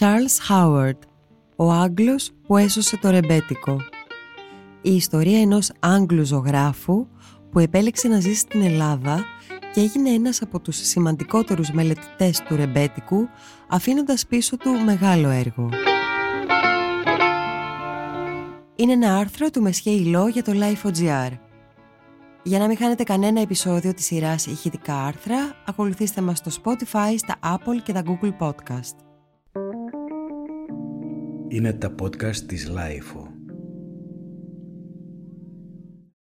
Charles 0.00 0.50
Howard, 0.50 0.98
ο 1.56 1.70
Άγγλος 1.70 2.30
που 2.46 2.56
έσωσε 2.56 2.96
το 2.96 3.10
ρεμπέτικο. 3.10 3.76
Η 4.82 4.94
ιστορία 4.94 5.40
ενός 5.40 5.70
Άγγλου 5.80 6.24
ζωγράφου 6.24 7.06
που 7.50 7.58
επέλεξε 7.58 8.08
να 8.08 8.20
ζήσει 8.20 8.38
στην 8.38 8.62
Ελλάδα 8.62 9.24
και 9.72 9.80
έγινε 9.80 10.10
ένας 10.10 10.42
από 10.42 10.60
τους 10.60 10.76
σημαντικότερους 10.76 11.70
μελετητές 11.70 12.40
του 12.40 12.56
ρεμπέτικου 12.56 13.28
αφήνοντας 13.68 14.26
πίσω 14.26 14.56
του 14.56 14.70
μεγάλο 14.84 15.28
έργο. 15.28 15.68
Είναι 18.80 18.92
ένα 18.92 19.16
άρθρο 19.16 19.50
του 19.50 19.62
Μεσχέ 19.62 19.90
Ιλό 19.90 20.28
για 20.28 20.42
το 20.42 20.52
Life.gr. 20.54 21.30
Για 22.42 22.58
να 22.58 22.66
μην 22.66 22.76
χάνετε 22.76 23.02
κανένα 23.02 23.40
επεισόδιο 23.40 23.94
της 23.94 24.04
σειράς 24.04 24.46
ηχητικά 24.46 25.04
άρθρα, 25.04 25.62
ακολουθήστε 25.66 26.20
μας 26.20 26.38
στο 26.38 26.50
Spotify, 26.62 27.14
στα 27.16 27.38
Apple 27.42 27.82
και 27.84 27.92
τα 27.92 28.02
Google 28.06 28.36
Podcast. 28.38 28.96
Είναι 31.48 31.72
τα 31.72 31.94
podcast 32.02 32.36
της 32.36 32.70
Lifeo. 32.70 33.26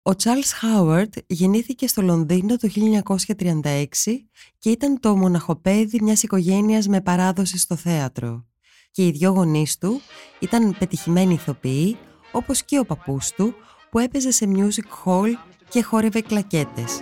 Ο 0.03 0.11
Charles 0.23 0.81
Howard 0.81 1.23
γεννήθηκε 1.27 1.87
στο 1.87 2.03
Λονδίνο 2.03 2.57
το 2.57 2.69
1936 3.37 3.85
και 4.59 4.71
ήταν 4.71 5.01
το 5.01 5.17
μοναχοπέδι 5.17 6.01
μιας 6.03 6.23
οικογένειας 6.23 6.89
με 6.89 7.01
παράδοση 7.01 7.59
στο 7.59 7.77
θέατρο. 7.77 8.47
Και 8.91 9.07
οι 9.07 9.11
δυο 9.11 9.31
γονείς 9.31 9.79
του 9.79 10.01
ήταν 10.41 10.77
πετυχημένοι 10.79 11.35
ηθοποιοί, 11.35 11.97
όπως 12.37 12.63
και 12.63 12.79
ο 12.79 12.85
παππούς 12.85 13.31
του, 13.31 13.55
που 13.91 13.99
έπαιζε 13.99 14.31
σε 14.31 14.49
music 14.55 15.05
hall 15.05 15.33
και 15.69 15.83
χόρευε 15.83 16.21
κλακέτες. 16.21 17.01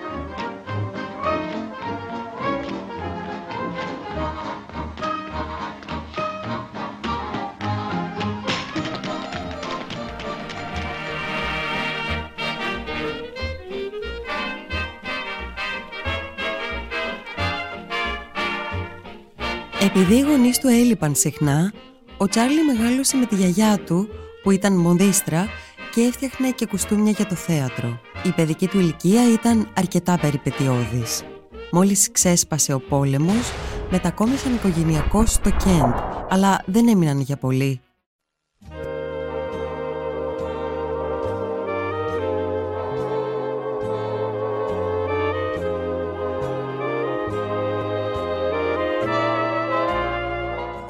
Επειδή 19.81 20.15
οι 20.15 20.21
γονείς 20.21 20.59
του 20.59 20.69
έλειπαν 20.69 21.15
συχνά, 21.15 21.73
ο 22.17 22.29
Τσάρλι 22.29 22.65
μεγάλωσε 22.65 23.17
με 23.17 23.27
τη 23.27 23.35
γιαγιά 23.35 23.79
του, 23.79 24.09
που 24.45 24.51
ήταν 24.51 24.73
μοντίστρα 24.73 25.47
και 25.95 26.01
έφτιαχνε 26.01 26.51
και 26.51 26.67
κουστούμια 26.67 27.11
για 27.11 27.27
το 27.27 27.35
θέατρο. 27.35 28.01
Η 28.25 28.31
παιδική 28.31 28.67
του 28.67 28.79
ηλικία 28.79 29.33
ήταν 29.33 29.69
αρκετά 29.77 30.19
περιπετειώδης. 30.19 31.23
Μόλις 31.73 32.11
ξέσπασε 32.13 32.73
ο 32.73 32.81
πόλεμος, 32.81 33.53
μετακόμισαν 33.91 34.55
οικογενειακώς 34.55 35.33
στο 35.33 35.51
Κέντ, 35.51 35.95
αλλά 36.29 36.63
δεν 36.67 36.89
έμειναν 36.89 37.21
για 37.21 37.37
πολύ. 37.37 37.81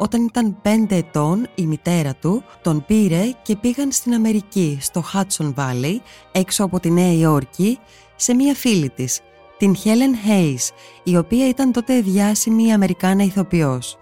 Όταν 0.04 0.24
ήταν 0.24 0.56
πέντε 0.62 0.96
ετών 0.96 1.46
η 1.54 1.66
μητέρα 1.66 2.14
του 2.14 2.44
τον 2.62 2.84
πήρε 2.86 3.30
και 3.42 3.56
πήγαν 3.56 3.92
στην 3.92 4.14
Αμερική, 4.14 4.78
στο 4.80 5.04
Hudson 5.12 5.54
Valley, 5.54 5.96
έξω 6.32 6.64
από 6.64 6.80
τη 6.80 6.90
Νέα 6.90 7.12
Υόρκη, 7.12 7.78
σε 8.16 8.34
μία 8.34 8.54
φίλη 8.54 8.90
της, 8.90 9.20
την 9.58 9.74
Helen 9.84 10.28
Hayes, 10.28 10.68
η 11.02 11.16
οποία 11.16 11.48
ήταν 11.48 11.72
τότε 11.72 12.00
διάσημη 12.00 12.72
Αμερικάνα 12.72 13.22
ηθοποιός. 13.22 13.98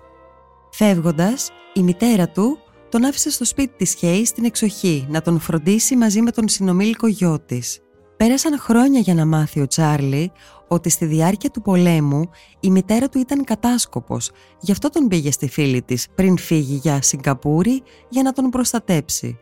Φεύγοντας, 0.70 1.50
η 1.74 1.82
μητέρα 1.82 2.28
του 2.28 2.58
τον 2.88 3.04
άφησε 3.04 3.30
στο 3.30 3.44
σπίτι 3.44 3.74
της 3.76 3.96
Hayes 4.00 4.22
στην 4.24 4.44
εξοχή 4.44 5.06
να 5.08 5.22
τον 5.22 5.40
φροντίσει 5.40 5.96
μαζί 5.96 6.22
με 6.22 6.30
τον 6.30 6.48
συνομήλικο 6.48 7.06
γιο 7.06 7.40
της. 7.46 7.80
Πέρασαν 8.22 8.58
χρόνια 8.58 9.00
για 9.00 9.14
να 9.14 9.26
μάθει 9.26 9.60
ο 9.60 9.66
Τσάρλι 9.66 10.32
ότι 10.68 10.88
στη 10.88 11.04
διάρκεια 11.04 11.50
του 11.50 11.62
πολέμου 11.62 12.22
η 12.60 12.70
μητέρα 12.70 13.08
του 13.08 13.18
ήταν 13.18 13.44
κατάσκοπος, 13.44 14.30
γι' 14.60 14.72
αυτό 14.72 14.88
τον 14.88 15.08
πήγε 15.08 15.30
στη 15.30 15.48
φίλη 15.48 15.82
της 15.82 16.08
πριν 16.14 16.38
φύγει 16.38 16.74
για 16.74 17.02
Σιγκαπούρη 17.02 17.82
για 18.08 18.22
να 18.22 18.32
τον 18.32 18.50
προστατέψει. 18.50 19.38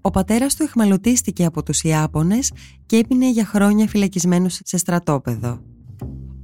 Ο 0.00 0.10
πατέρας 0.10 0.54
του 0.54 0.62
εχμαλωτίστηκε 0.62 1.44
από 1.44 1.62
τους 1.62 1.82
Ιάπωνες 1.82 2.52
και 2.86 2.96
έπινε 2.96 3.30
για 3.30 3.44
χρόνια 3.44 3.86
φυλακισμένος 3.86 4.60
σε 4.64 4.76
στρατόπεδο. 4.76 5.73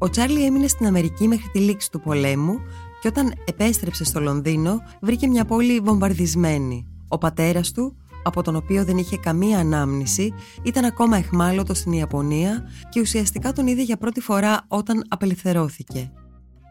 Ο 0.03 0.11
Τσάρλι 0.11 0.45
έμεινε 0.45 0.67
στην 0.67 0.87
Αμερική 0.87 1.29
μέχρι 1.29 1.49
τη 1.49 1.59
λήξη 1.59 1.91
του 1.91 2.01
πολέμου 2.01 2.59
και 3.01 3.09
όταν 3.09 3.35
επέστρεψε 3.45 4.05
στο 4.05 4.21
Λονδίνο 4.21 4.83
βρήκε 5.01 5.27
μια 5.29 5.45
πόλη 5.45 5.81
βομβαρδισμένη. 5.81 6.87
Ο 7.09 7.19
πατέρας 7.19 7.73
του, 7.73 7.97
από 8.23 8.43
τον 8.43 8.57
οποίο 8.57 8.85
δεν 8.85 8.99
είχε 8.99 9.17
καμία 9.17 9.59
ανάμνηση, 9.59 10.35
ήταν 10.63 10.85
ακόμα 10.85 11.17
εχμάλωτος 11.17 11.79
στην 11.79 11.93
Ιαπωνία 11.93 12.69
και 12.89 13.01
ουσιαστικά 13.01 13.53
τον 13.53 13.67
είδε 13.67 13.83
για 13.83 13.97
πρώτη 13.97 14.21
φορά 14.21 14.65
όταν 14.69 15.05
απελευθερώθηκε. 15.09 16.13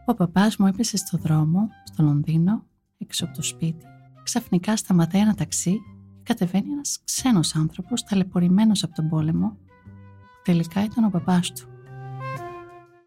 Ο 0.05 0.13
παπάς 0.13 0.57
μου 0.57 0.67
έπεσε 0.67 0.97
στο 0.97 1.17
δρόμο, 1.17 1.69
στο 1.83 2.03
Λονδίνο, 2.03 2.63
έξω 2.97 3.25
από 3.25 3.33
το 3.35 3.41
σπίτι. 3.41 3.85
Ξαφνικά 4.23 4.75
σταματάει 4.77 5.21
ένα 5.21 5.33
ταξί 5.33 5.71
και 5.71 6.23
κατεβαίνει 6.23 6.71
ένας 6.71 6.99
ξένος 7.03 7.55
άνθρωπος 7.55 8.03
ταλαιπωρημένος 8.03 8.83
από 8.83 8.95
τον 8.95 9.09
πόλεμο. 9.09 9.57
Τελικά 10.43 10.83
ήταν 10.83 11.03
ο 11.03 11.09
παπάς 11.09 11.51
του. 11.51 11.67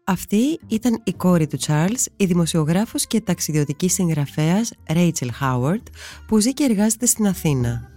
Αυτή 0.05 0.59
ήταν 0.67 1.01
η 1.03 1.13
κόρη 1.13 1.47
του 1.47 1.57
Charles, 1.67 2.05
η 2.17 2.25
δημοσιογράφος 2.25 3.07
και 3.07 3.21
ταξιδιωτική 3.21 3.89
συγγραφέας 3.89 4.71
Rachel 4.87 5.29
Howard, 5.41 5.83
που 6.27 6.39
ζει 6.39 6.53
και 6.53 6.63
εργάζεται 6.63 7.05
στην 7.05 7.27
Αθήνα. 7.27 7.89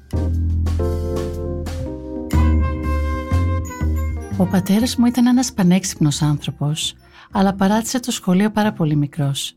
Ο 4.37 4.45
πατέρας 4.47 4.97
μου 4.97 5.07
ήταν 5.07 5.27
ένας 5.27 5.53
πανέξυπνος 5.53 6.23
άνθρωπος, 6.23 6.95
αλλά 7.33 7.55
παράτησε 7.55 8.01
το 8.01 8.11
σχολείο 8.11 8.51
πάρα 8.51 8.73
πολύ 8.73 8.97
μικρός. 8.97 9.57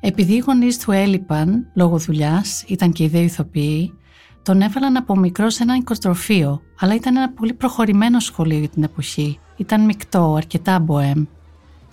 Επειδή 0.00 0.34
οι 0.34 0.42
γονείς 0.46 0.78
του 0.78 0.90
έλειπαν 0.90 1.70
λόγω 1.74 1.98
δουλειάς, 1.98 2.64
ήταν 2.66 2.92
και 2.92 3.04
οι 3.04 3.08
δύο 3.08 3.22
ηθοποιοί, 3.22 3.94
τον 4.42 4.60
έβαλαν 4.60 4.96
από 4.96 5.16
μικρό 5.16 5.50
σε 5.50 5.62
ένα 5.62 5.76
οικοτροφείο, 5.76 6.62
αλλά 6.78 6.94
ήταν 6.94 7.16
ένα 7.16 7.30
πολύ 7.30 7.52
προχωρημένο 7.52 8.20
σχολείο 8.20 8.58
για 8.58 8.68
την 8.68 8.82
εποχή. 8.82 9.38
Ήταν 9.56 9.84
μεικτό, 9.84 10.34
αρκετά 10.36 10.78
μποέμ. 10.78 11.24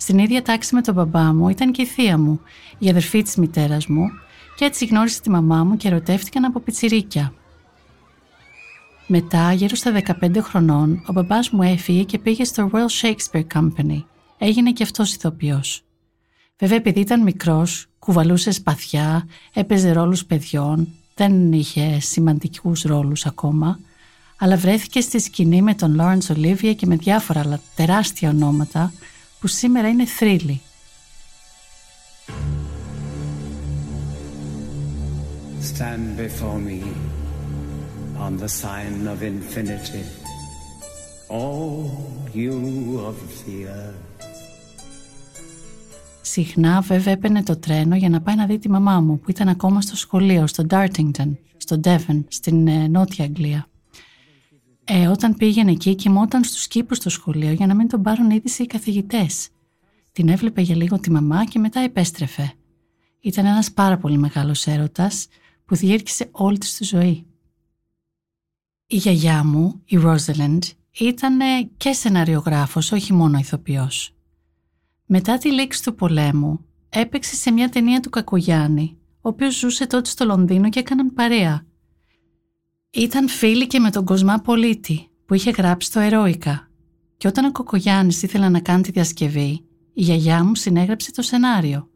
Στην 0.02 0.18
ίδια 0.18 0.42
τάξη 0.42 0.74
με 0.74 0.80
τον 0.80 0.94
μπαμπά 0.94 1.32
μου 1.32 1.48
ήταν 1.48 1.72
και 1.72 1.82
η 1.82 1.86
θεία 1.86 2.18
μου, 2.18 2.40
η 2.78 2.88
αδερφή 2.88 3.22
της 3.22 3.36
μητέρας 3.36 3.86
μου, 3.86 4.06
και 4.56 4.64
έτσι 4.64 4.86
γνώρισε 4.86 5.20
τη 5.20 5.30
μαμά 5.30 5.64
μου 5.64 5.76
και 5.76 5.88
ερωτεύτηκαν 5.88 6.44
από 6.44 6.60
πιτσιρίκια. 6.60 7.32
Μετά, 9.06 9.52
γύρω 9.52 9.74
στα 9.74 9.92
15 10.20 10.38
χρονών, 10.40 11.04
ο 11.06 11.12
μπαμπάς 11.12 11.50
μου 11.50 11.62
έφυγε 11.62 12.02
και 12.02 12.18
πήγε 12.18 12.44
στο 12.44 12.70
Royal 12.72 13.02
Shakespeare 13.02 13.46
Company. 13.54 14.04
Έγινε 14.38 14.72
και 14.72 14.82
αυτός 14.82 15.14
ηθοποιός. 15.14 15.84
Βέβαια, 16.58 16.76
επειδή 16.76 17.00
ήταν 17.00 17.22
μικρός, 17.22 17.86
κουβαλούσε 17.98 18.50
σπαθιά, 18.50 19.26
έπαιζε 19.52 19.92
ρόλους 19.92 20.24
παιδιών, 20.24 20.88
δεν 21.14 21.52
είχε 21.52 22.00
σημαντικούς 22.00 22.82
ρόλους 22.82 23.26
ακόμα, 23.26 23.78
αλλά 24.38 24.56
βρέθηκε 24.56 25.00
στη 25.00 25.20
σκηνή 25.20 25.62
με 25.62 25.74
τον 25.74 26.00
Lawrence 26.00 26.36
Olivier 26.36 26.74
και 26.76 26.86
με 26.86 26.96
διάφορα 26.96 27.40
άλλα 27.40 27.60
τεράστια 27.76 28.30
ονόματα 28.30 28.92
που 29.42 29.48
σήμερα 29.48 29.88
είναι 29.88 30.06
θρύλοι. 30.06 30.60
Stand 35.70 36.06
before 36.16 36.60
me 36.68 36.80
on 38.24 38.32
the 38.42 38.50
sign 38.62 38.94
of 39.12 39.18
infinity, 39.32 40.04
all 41.28 41.72
you 42.34 42.54
of 43.08 43.16
the 43.40 43.56
earth. 43.66 44.12
Συχνά 46.22 46.80
βέβαια 46.80 47.12
έπαιρνε 47.12 47.42
το 47.42 47.56
τρένο 47.56 47.96
για 47.96 48.08
να 48.08 48.20
πάει 48.20 48.36
να 48.36 48.46
δει 48.46 48.58
τη 48.58 48.68
μαμά 48.68 49.00
μου 49.00 49.18
που 49.18 49.30
ήταν 49.30 49.48
ακόμα 49.48 49.80
στο 49.80 49.96
σχολείο, 49.96 50.46
στο 50.46 50.66
Dartington, 50.70 51.36
στο 51.56 51.80
Devon, 51.84 52.24
στην 52.28 52.68
ε, 52.68 52.88
Νότια 52.88 53.24
Αγγλία. 53.24 53.66
Ε, 54.84 55.06
όταν 55.06 55.36
πήγαινε 55.36 55.70
εκεί, 55.70 55.94
κοιμόταν 55.94 56.44
στους 56.44 56.68
κήπους 56.68 56.96
στο 56.96 57.10
σχολείο 57.10 57.52
για 57.52 57.66
να 57.66 57.74
μην 57.74 57.88
τον 57.88 58.02
πάρουν 58.02 58.30
είδηση 58.30 58.62
οι 58.62 58.66
καθηγητές. 58.66 59.48
Την 60.12 60.28
έβλεπε 60.28 60.60
για 60.60 60.76
λίγο 60.76 61.00
τη 61.00 61.10
μαμά 61.10 61.44
και 61.44 61.58
μετά 61.58 61.80
επέστρεφε. 61.80 62.52
Ήταν 63.20 63.46
ένας 63.46 63.72
πάρα 63.72 63.98
πολύ 63.98 64.18
μεγάλος 64.18 64.66
έρωτας 64.66 65.26
που 65.64 65.76
διήρκησε 65.76 66.28
όλη 66.30 66.58
της 66.58 66.76
τη 66.76 66.84
ζωή. 66.84 67.26
Η 68.86 68.96
γιαγιά 68.96 69.44
μου, 69.44 69.82
η 69.84 69.96
Ρόζελεντ, 69.96 70.62
ήταν 70.98 71.38
και 71.76 71.92
σεναριογράφος, 71.92 72.92
όχι 72.92 73.12
μόνο 73.12 73.38
ηθοποιός. 73.38 74.14
Μετά 75.06 75.38
τη 75.38 75.52
λήξη 75.52 75.82
του 75.82 75.94
πολέμου, 75.94 76.64
έπαιξε 76.88 77.34
σε 77.34 77.50
μια 77.50 77.68
ταινία 77.68 78.00
του 78.00 78.10
Κακογιάννη, 78.10 78.96
ο 79.20 79.28
οποίος 79.28 79.58
ζούσε 79.58 79.86
τότε 79.86 80.08
στο 80.08 80.24
Λονδίνο 80.24 80.68
και 80.68 80.78
έκαναν 80.78 81.14
παρέα. 81.14 81.66
Ήταν 82.94 83.28
φίλοι 83.28 83.66
και 83.66 83.78
με 83.78 83.90
τον 83.90 84.04
Κοσμά 84.04 84.38
Πολίτη, 84.38 85.08
που 85.26 85.34
είχε 85.34 85.50
γράψει 85.50 85.92
το 85.92 86.00
Ερόικα. 86.00 86.70
Και 87.16 87.28
όταν 87.28 87.44
ο 87.44 87.52
Κοκογιάννης 87.52 88.22
ήθελε 88.22 88.48
να 88.48 88.60
κάνει 88.60 88.82
τη 88.82 88.90
διασκευή, 88.90 89.64
η 89.92 90.02
γιαγιά 90.02 90.44
μου 90.44 90.54
συνέγραψε 90.54 91.12
το 91.12 91.22
σενάριο. 91.22 91.88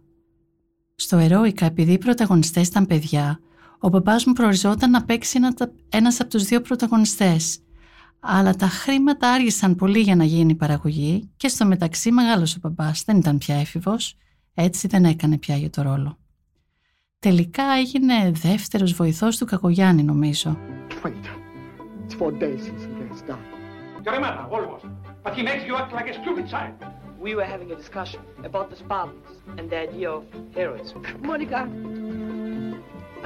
Στο 0.94 1.16
Ερόικα, 1.16 1.66
επειδή 1.66 1.92
οι 1.92 1.98
πρωταγωνιστές 1.98 2.66
ήταν 2.66 2.86
παιδιά, 2.86 3.40
ο 3.78 3.90
παπάς 3.90 4.24
μου 4.24 4.32
προοριζόταν 4.32 4.90
να 4.90 5.04
παίξει 5.04 5.36
ένα, 5.36 5.54
ένας 5.88 6.20
από 6.20 6.30
τους 6.30 6.44
δύο 6.44 6.60
πρωταγωνιστές. 6.60 7.58
Αλλά 8.20 8.54
τα 8.54 8.66
χρήματα 8.66 9.32
άργησαν 9.32 9.74
πολύ 9.74 10.00
για 10.00 10.16
να 10.16 10.24
γίνει 10.24 10.52
η 10.52 10.56
παραγωγή 10.56 11.30
και 11.36 11.48
στο 11.48 11.66
μεταξύ 11.66 12.12
μεγάλος 12.12 12.56
ο 12.56 12.60
παπάς 12.60 13.02
δεν 13.06 13.16
ήταν 13.16 13.38
πια 13.38 13.54
έφηβος, 13.54 14.16
έτσι 14.54 14.86
δεν 14.86 15.04
έκανε 15.04 15.38
πια 15.38 15.56
για 15.56 15.70
το 15.70 15.82
ρόλο. 15.82 16.18
Τελικά 17.18 17.64
έγινε 17.78 18.30
δεύτερος 18.30 18.92
βοηθός 18.92 19.36
του 19.36 19.44
Κακογιάννη 19.44 20.02
νομίζω. 20.02 20.58
We 27.27 27.35
were 27.35 27.49
having 27.53 27.69
a 27.71 27.75
discussion 27.75 28.21
about 28.49 28.65
the 28.71 28.77
Spartans 28.83 29.29
and 29.57 29.69
the 29.69 29.79
idea 29.87 30.09
of 30.17 30.23
heroism. 30.55 30.99
Monica, 31.29 31.59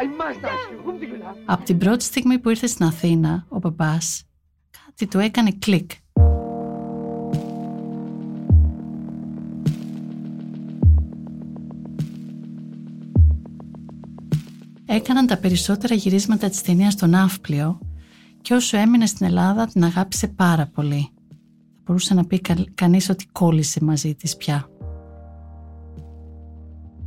I 0.03 0.05
must 0.21 0.39
ask 0.51 0.63
you, 0.71 0.77
whom 0.85 0.99
do 0.99 1.05
you 1.05 1.17
love? 1.17 1.37
Από 1.45 1.63
την 1.63 1.77
πρώτη 1.77 2.03
στιγμή 2.03 2.39
που 2.39 2.49
ήρθε 2.49 2.67
στην 2.67 2.85
Αθήνα, 2.85 3.45
ο 3.49 3.59
παπάς, 3.59 4.23
κάτι 4.85 5.07
του 5.07 5.19
έκανε 5.19 5.51
κλικ. 5.59 5.91
Έκαναν 14.92 15.26
τα 15.26 15.36
περισσότερα 15.36 15.94
γυρίσματα 15.94 16.48
της 16.48 16.62
ταινίας 16.62 16.92
στο 16.92 17.06
Ναύπλιο 17.06 17.78
και 18.40 18.54
όσο 18.54 18.76
έμεινε 18.76 19.06
στην 19.06 19.26
Ελλάδα 19.26 19.66
την 19.66 19.84
αγάπησε 19.84 20.28
πάρα 20.28 20.66
πολύ. 20.66 21.08
Θα 21.28 21.82
μπορούσε 21.84 22.14
να 22.14 22.24
πει 22.24 22.40
κα, 22.40 22.54
κανείς 22.74 23.08
ότι 23.08 23.26
κόλλησε 23.32 23.84
μαζί 23.84 24.14
της 24.14 24.36
πια. 24.36 24.66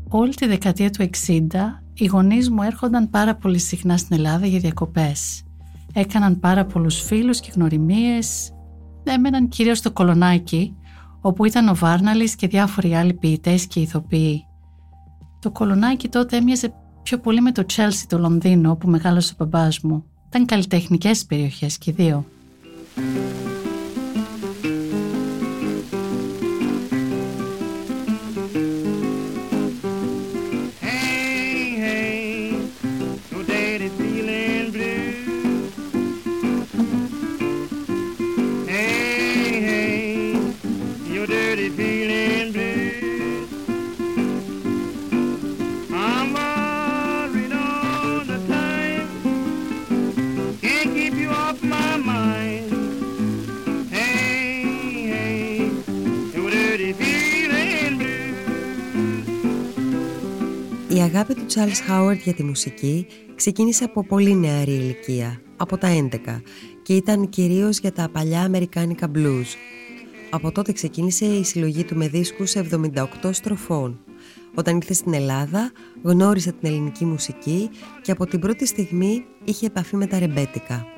Όλη 0.09 0.33
τη 0.33 0.47
δεκαετία 0.47 0.89
του 0.89 1.09
60 1.27 1.39
οι 1.93 2.05
γονείς 2.05 2.49
μου 2.49 2.61
έρχονταν 2.61 3.09
πάρα 3.09 3.35
πολύ 3.35 3.59
συχνά 3.59 3.97
στην 3.97 4.15
Ελλάδα 4.15 4.45
για 4.45 4.59
διακοπές. 4.59 5.43
Έκαναν 5.93 6.39
πάρα 6.39 6.65
πολλούς 6.65 7.01
φίλους 7.01 7.39
και 7.39 7.51
γνωριμίες. 7.55 8.51
Έμεναν 9.03 9.47
κυρίως 9.47 9.77
στο 9.77 9.91
Κολονάκι, 9.91 10.75
όπου 11.21 11.45
ήταν 11.45 11.67
ο 11.67 11.75
Βάρναλης 11.75 12.35
και 12.35 12.47
διάφοροι 12.47 12.95
άλλοι 12.95 13.13
ποιητές 13.13 13.67
και 13.67 13.79
ηθοποιοί. 13.79 14.45
Το 15.39 15.51
Κολονάκι 15.51 16.09
τότε 16.09 16.37
έμοιαζε 16.37 16.73
πιο 17.03 17.17
πολύ 17.17 17.41
με 17.41 17.51
το 17.51 17.65
Chelsea 17.75 18.05
το 18.07 18.17
Λονδίνο 18.17 18.71
όπου 18.71 18.89
μεγάλωσε 18.89 19.35
ο 19.39 19.45
μπαμπάς 19.45 19.79
μου. 19.79 20.05
Ήταν 20.27 20.45
καλλιτεχνικές 20.45 21.25
περιοχές 21.25 21.77
και 21.77 21.91
δύο. 21.91 22.25
Charles 61.55 61.91
Howard 61.91 62.17
για 62.23 62.33
τη 62.33 62.43
μουσική 62.43 63.07
ξεκίνησε 63.35 63.83
από 63.83 64.05
πολύ 64.05 64.35
νεαρή 64.35 64.71
ηλικία, 64.71 65.41
από 65.57 65.77
τα 65.77 66.07
11, 66.11 66.41
και 66.83 66.95
ήταν 66.95 67.29
κυρίως 67.29 67.77
για 67.79 67.91
τα 67.91 68.09
παλιά 68.09 68.41
αμερικάνικα 68.41 69.11
blues. 69.15 69.45
Από 70.29 70.51
τότε 70.51 70.71
ξεκίνησε 70.71 71.25
η 71.25 71.43
συλλογή 71.43 71.83
του 71.83 71.95
με 71.95 72.07
δίσκους 72.07 72.53
78 72.55 73.29
στροφών. 73.31 73.99
Όταν 74.55 74.75
ήρθε 74.75 74.93
στην 74.93 75.13
Ελλάδα, 75.13 75.71
γνώρισε 76.03 76.51
την 76.51 76.69
ελληνική 76.69 77.05
μουσική 77.05 77.69
και 78.01 78.11
από 78.11 78.25
την 78.25 78.39
πρώτη 78.39 78.65
στιγμή 78.65 79.25
είχε 79.43 79.65
επαφή 79.65 79.95
με 79.95 80.05
τα 80.05 80.19
ρεμπέτικα. 80.19 80.92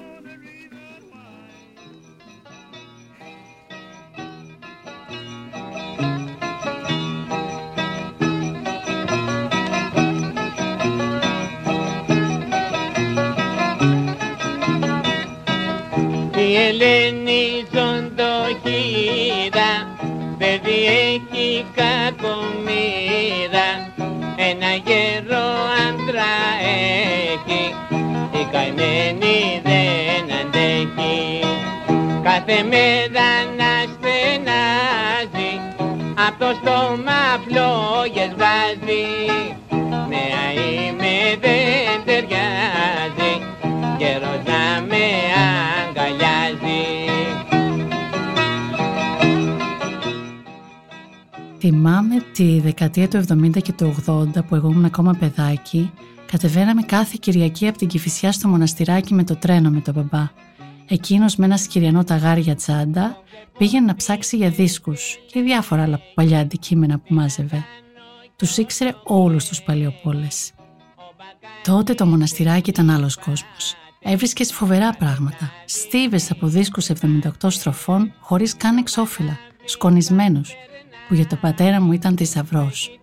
Κάθε 32.47 32.63
μέρα 32.63 33.29
να 33.57 33.71
στενάζει 33.93 35.51
απ' 36.27 36.39
το 36.39 36.45
στόμα 36.61 37.21
φλόγες 37.43 38.33
βάζει. 38.37 39.05
Νέα 40.09 40.45
είμαι 40.53 41.15
δεν 41.41 42.05
ταιριάζει 42.05 43.33
καιρός 43.97 44.41
να 44.45 44.81
με 44.87 45.05
αγκαλιάζει. 45.87 46.83
Θυμάμαι 51.59 52.15
τη 52.33 52.59
δεκαετία 52.59 53.07
του 53.07 53.23
70 53.27 53.61
και 53.61 53.73
του 53.73 53.95
80 54.07 54.45
που 54.47 54.55
εγώ 54.55 54.69
ήμουν 54.69 54.85
ακόμα 54.85 55.15
παιδάκι 55.19 55.91
Κατεβαίναμε 56.31 56.81
κάθε 56.81 57.17
Κυριακή 57.19 57.67
από 57.67 57.77
την 57.77 57.87
Κηφισιά 57.87 58.31
στο 58.31 58.47
μοναστηράκι 58.47 59.13
με 59.13 59.23
το 59.23 59.35
τρένο 59.35 59.69
με 59.69 59.79
τον 59.79 59.93
μπαμπά. 59.93 60.29
Εκείνος 60.87 61.35
με 61.35 61.45
ένα 61.45 61.57
σκυριανό 61.57 62.03
ταγάρι 62.03 62.41
για 62.41 62.55
τσάντα 62.55 63.17
πήγαινε 63.57 63.85
να 63.85 63.95
ψάξει 63.95 64.35
για 64.37 64.49
δίσκους 64.49 65.17
και 65.31 65.41
διάφορα 65.41 65.83
άλλα 65.83 65.99
παλιά 66.13 66.39
αντικείμενα 66.39 66.99
που 66.99 67.13
μάζευε. 67.13 67.63
Τους 68.35 68.57
ήξερε 68.57 68.95
όλους 69.03 69.47
τους 69.47 69.61
παλιοπόλες. 69.61 70.51
Τότε 71.63 71.93
το 71.93 72.05
μοναστηράκι 72.05 72.69
ήταν 72.69 72.89
άλλος 72.89 73.15
κόσμος. 73.15 73.75
Έβρισκε 73.99 74.43
φοβερά 74.43 74.89
πράγματα. 74.89 75.51
Στίβες 75.65 76.31
από 76.31 76.47
δίσκους 76.47 76.89
78 76.89 77.29
στροφών 77.47 78.13
χωρίς 78.19 78.57
καν 78.57 78.77
εξώφυλλα, 78.77 79.37
σκονισμένους, 79.65 80.53
που 81.07 81.13
για 81.13 81.27
το 81.27 81.35
πατέρα 81.35 81.81
μου 81.81 81.91
ήταν 81.91 82.17
θησαυρός. 82.17 82.99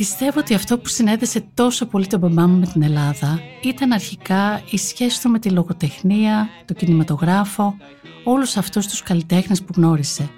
Πιστεύω 0.00 0.38
ότι 0.38 0.54
αυτό 0.54 0.78
που 0.78 0.88
συνέδεσε 0.88 1.44
τόσο 1.54 1.86
πολύ 1.86 2.06
τον 2.06 2.18
μπαμπά 2.18 2.46
μου 2.46 2.58
με 2.58 2.66
την 2.66 2.82
Ελλάδα 2.82 3.40
ήταν 3.62 3.92
αρχικά 3.92 4.62
η 4.70 4.76
σχέση 4.76 5.22
του 5.22 5.30
με 5.30 5.38
τη 5.38 5.50
λογοτεχνία, 5.50 6.48
το 6.64 6.74
κινηματογράφο, 6.74 7.76
όλους 8.24 8.56
αυτούς 8.56 8.86
τους 8.86 9.02
καλλιτέχνες 9.02 9.62
που 9.62 9.72
γνώρισε, 9.76 10.30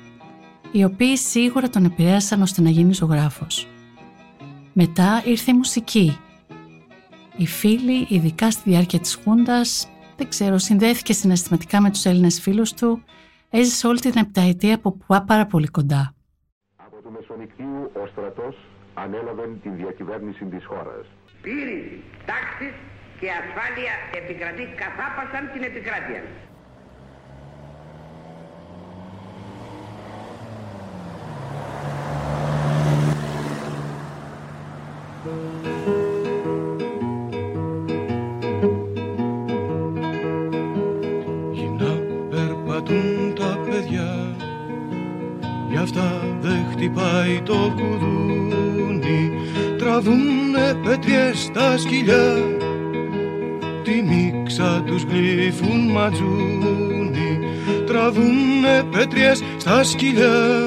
οι 0.73 0.85
οποίοι 0.85 1.16
σίγουρα 1.16 1.69
τον 1.69 1.85
επηρέασαν 1.85 2.42
ώστε 2.42 2.62
να 2.62 2.71
γίνει 2.71 2.92
ζωγράφος. 2.92 3.69
Μετά 4.73 5.23
ήρθε 5.25 5.50
η 5.50 5.54
μουσική. 5.54 6.19
Οι 7.37 7.47
φίλοι, 7.47 8.07
ειδικά 8.09 8.50
στη 8.50 8.71
διάρκεια 8.71 8.99
της 8.99 9.19
Χούντας, 9.25 9.88
δεν 10.16 10.28
ξέρω, 10.28 10.59
συνδέθηκε 10.59 11.12
συναισθηματικά 11.12 11.81
με 11.81 11.90
τους 11.90 12.04
Έλληνες 12.04 12.40
φίλους 12.40 12.73
του, 12.73 13.02
έζησε 13.50 13.87
όλη 13.87 14.00
την 14.00 14.12
επταετία 14.16 14.75
από 14.75 14.97
πάρα 15.26 15.47
πολύ 15.47 15.66
κοντά. 15.66 16.14
Από 16.76 17.02
το 17.02 17.11
Μεσονικίου 17.11 17.90
ο 18.02 18.07
στρατός 18.07 18.54
ανέλαβαν 18.94 19.61
την 19.62 19.76
διακυβέρνηση 19.76 20.44
της 20.44 20.64
χώρας. 20.64 21.06
Πύρη, 21.42 22.02
τάξη 22.26 22.72
και 23.20 23.28
ασφάλεια 23.30 23.94
επικρατεί 24.14 24.68
καθάπασαν 24.76 25.50
την 25.52 25.62
επικράτεια. 25.62 26.22
Για 41.52 41.70
να 41.78 41.92
περπατούν 42.30 43.34
τα 43.34 43.58
παιδιά, 43.64 44.37
γι' 45.68 45.76
αυτά 45.76 46.37
δεν 46.40 46.64
χτυπάει 46.70 47.42
το 47.42 47.52
κουδούνι 47.52 47.91
Τραβούνε 50.04 50.75
πέτριες 50.82 51.38
στα 51.38 51.78
σκυλιά. 51.78 52.35
Τη 53.82 54.02
μίξα 54.02 54.82
τους 54.87 55.02
γλύφουν 55.02 55.90
ματζούνι. 55.90 57.38
Τραβούνε 57.87 58.82
πέτριες 58.90 59.42
στα 59.56 59.85
σκυλιά. 59.85 60.66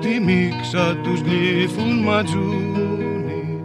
Τη 0.00 0.20
μίξα 0.20 0.96
τους 1.02 1.20
γλύφουν 1.20 1.98
ματζούνι. 1.98 3.62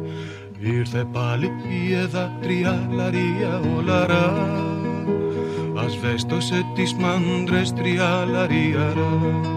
Ήρθε 0.60 1.08
πάλι 1.12 1.52
η 1.86 1.94
εδα 1.94 2.38
τρία 2.42 2.90
λαρία 2.92 3.62
ολαρά. 3.78 4.34
Ασβέστοσε 5.76 6.66
τις 6.76 6.94
μάντρες 6.94 7.74
τρία 7.74 8.28
λαρίαρα 8.32 9.57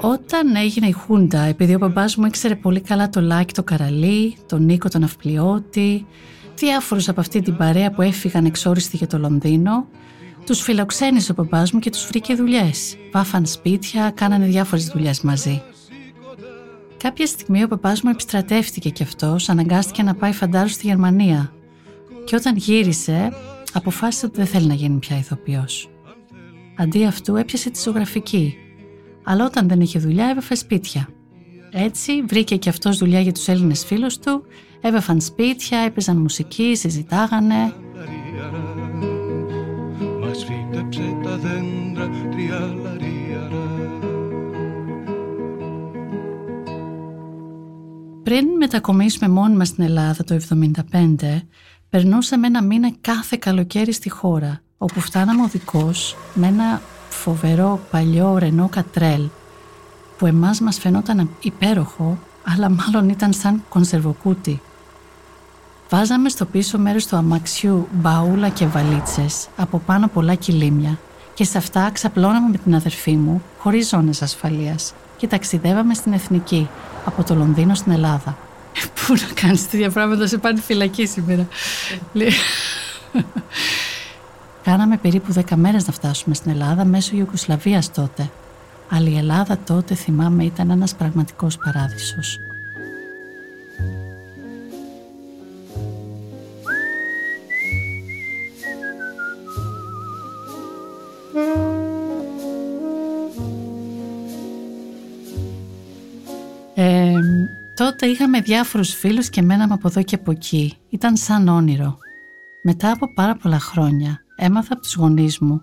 όταν 0.00 0.56
έγινε 0.56 0.86
η 0.86 0.92
Χούντα, 0.92 1.40
επειδή 1.40 1.74
ο 1.74 1.78
μπαμπάς 1.78 2.16
μου 2.16 2.26
ήξερε 2.26 2.54
πολύ 2.54 2.80
καλά 2.80 3.08
το 3.08 3.20
Λάκη 3.20 3.54
το 3.54 3.62
Καραλί, 3.62 4.36
τον 4.46 4.64
Νίκο 4.64 4.88
τον 4.88 5.02
Αυπλιώτη, 5.02 6.06
διάφορους 6.54 7.08
από 7.08 7.20
αυτή 7.20 7.42
την 7.42 7.56
παρέα 7.56 7.90
που 7.90 8.02
έφυγαν 8.02 8.44
εξόριστοι 8.44 8.96
για 8.96 9.06
το 9.06 9.18
Λονδίνο, 9.18 9.86
τους 10.46 10.60
φιλοξένησε 10.60 11.32
ο 11.32 11.34
μπαμπάς 11.34 11.72
μου 11.72 11.78
και 11.78 11.90
τους 11.90 12.06
βρήκε 12.06 12.34
δουλειές. 12.34 12.96
Βάφαν 13.12 13.46
σπίτια, 13.46 14.10
κάνανε 14.10 14.46
διάφορες 14.46 14.86
δουλειές 14.86 15.20
μαζί. 15.20 15.62
Κάποια 16.96 17.26
στιγμή 17.26 17.62
ο 17.62 17.66
μπαμπάς 17.66 18.02
μου 18.02 18.10
επιστρατεύτηκε 18.10 18.88
κι 18.88 19.02
αυτός, 19.02 19.48
αναγκάστηκε 19.48 20.02
να 20.02 20.14
πάει 20.14 20.32
φαντάρου 20.32 20.68
στη 20.68 20.86
Γερμανία. 20.86 21.52
Και 22.24 22.36
όταν 22.36 22.56
γύρισε, 22.56 23.32
αποφάσισε 23.72 24.26
ότι 24.26 24.36
δεν 24.36 24.46
θέλει 24.46 24.66
να 24.66 24.74
γίνει 24.74 24.98
πια 24.98 25.18
ηθοποιός. 25.18 25.90
Αντί 26.76 27.04
αυτού 27.04 27.36
έπιασε 27.36 27.70
τη 27.70 27.80
ζωγραφική 27.80 28.56
αλλά 29.30 29.44
όταν 29.44 29.68
δεν 29.68 29.80
είχε 29.80 29.98
δουλειά 29.98 30.28
έβεφε 30.28 30.54
σπίτια. 30.54 31.08
Έτσι 31.70 32.22
βρήκε 32.22 32.56
και 32.56 32.68
αυτός 32.68 32.98
δουλειά 32.98 33.20
για 33.20 33.32
τους 33.32 33.48
Έλληνες 33.48 33.84
φίλους 33.84 34.18
του, 34.18 34.42
έβεφαν 34.80 35.20
σπίτια, 35.20 35.78
έπαιζαν 35.78 36.16
μουσική, 36.16 36.74
συζητάγανε. 36.74 37.72
Πριν 48.22 48.46
μετακομίσουμε 48.58 49.28
μόνοι 49.28 49.56
μας 49.56 49.68
στην 49.68 49.84
Ελλάδα 49.84 50.24
το 50.24 50.36
1975, 50.92 51.40
περνούσαμε 51.88 52.46
ένα 52.46 52.62
μήνα 52.62 52.92
κάθε 53.00 53.36
καλοκαίρι 53.40 53.92
στη 53.92 54.10
χώρα, 54.10 54.60
όπου 54.78 55.00
φτάναμε 55.00 55.42
οδικός 55.42 56.16
με 56.34 56.46
ένα 56.46 56.80
φοβερό 57.18 57.80
παλιό 57.90 58.38
Ρενό 58.38 58.68
Κατρέλ 58.68 59.28
που 60.18 60.26
εμάς 60.26 60.60
μας 60.60 60.78
φαινόταν 60.78 61.30
υπέροχο 61.40 62.18
αλλά 62.44 62.68
μάλλον 62.68 63.08
ήταν 63.08 63.32
σαν 63.32 63.62
κονσερβοκούτι. 63.68 64.60
Βάζαμε 65.90 66.28
στο 66.28 66.44
πίσω 66.44 66.78
μέρος 66.78 67.06
του 67.06 67.16
αμαξιού 67.16 67.88
μπαούλα 67.92 68.48
και 68.48 68.66
βαλίτσες 68.66 69.48
από 69.56 69.78
πάνω 69.78 70.08
πολλά 70.08 70.34
κιλίμια 70.34 70.98
και 71.34 71.44
σε 71.44 71.58
αυτά 71.58 71.90
ξαπλώναμε 71.92 72.48
με 72.48 72.58
την 72.58 72.74
αδερφή 72.74 73.16
μου 73.16 73.42
χωρίς 73.58 73.88
ζώνες 73.88 74.22
ασφαλείας 74.22 74.94
και 75.16 75.26
ταξιδεύαμε 75.26 75.94
στην 75.94 76.12
Εθνική 76.12 76.68
από 77.04 77.24
το 77.24 77.34
Λονδίνο 77.34 77.74
στην 77.74 77.92
Ελλάδα. 77.92 78.38
Πού 78.94 79.12
να 79.12 79.40
κάνεις 79.40 79.70
τέτοια 79.70 79.90
πράγματα, 79.90 80.26
σε 80.26 80.38
πάνε 80.38 80.60
φυλακή 80.60 81.06
σήμερα. 81.06 81.48
Κάναμε 84.62 84.96
περίπου 84.96 85.32
10 85.32 85.56
μέρες 85.56 85.86
να 85.86 85.92
φτάσουμε 85.92 86.34
στην 86.34 86.50
Ελλάδα 86.50 86.84
μέσω 86.84 87.16
Ιουγκοσλαβίας 87.16 87.92
τότε. 87.92 88.30
Αλλά 88.90 89.08
η 89.08 89.16
Ελλάδα 89.16 89.58
τότε 89.58 89.94
θυμάμαι 89.94 90.44
ήταν 90.44 90.70
ένας 90.70 90.94
πραγματικός 90.94 91.58
παράδεισος. 91.58 92.38
Ε, 106.74 107.12
τότε 107.74 108.06
είχαμε 108.06 108.40
διάφορους 108.40 108.94
φίλους 108.94 109.30
και 109.30 109.42
μέναμε 109.42 109.74
από 109.74 109.88
εδώ 109.88 110.02
και 110.02 110.14
από 110.14 110.30
εκεί. 110.30 110.76
Ήταν 110.90 111.16
σαν 111.16 111.48
όνειρο. 111.48 111.98
Μετά 112.62 112.90
από 112.90 113.12
πάρα 113.14 113.36
πολλά 113.36 113.58
χρόνια 113.58 114.22
έμαθα 114.38 114.72
από 114.72 114.82
τους 114.82 114.94
γονείς 114.94 115.38
μου 115.38 115.62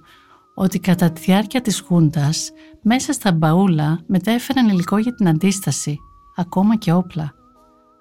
ότι 0.54 0.80
κατά 0.80 1.12
τη 1.12 1.22
διάρκεια 1.22 1.62
της 1.62 1.80
Χούντας 1.80 2.52
μέσα 2.82 3.14
στα 3.14 3.32
μπαούλα 3.32 4.00
μετέφεραν 4.06 4.70
υλικό 4.70 4.98
για 4.98 5.16
την 5.16 5.28
αντίσταση, 5.28 5.98
ακόμα 6.36 6.76
και 6.76 6.94
όπλα. 6.94 7.34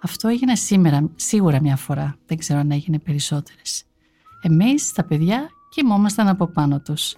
Αυτό 0.03 0.29
έγινε 0.29 0.57
σήμερα, 0.57 1.11
σίγουρα 1.15 1.61
μια 1.61 1.77
φορά, 1.77 2.17
δεν 2.27 2.39
ξέρω 2.39 2.59
αν 2.59 2.71
έγινε 2.71 2.99
περισσότερες. 2.99 3.85
Εμείς, 4.43 4.93
τα 4.93 5.05
παιδιά, 5.05 5.49
κοιμόμασταν 5.69 6.29
από 6.29 6.47
πάνω 6.47 6.81
τους. 6.81 7.15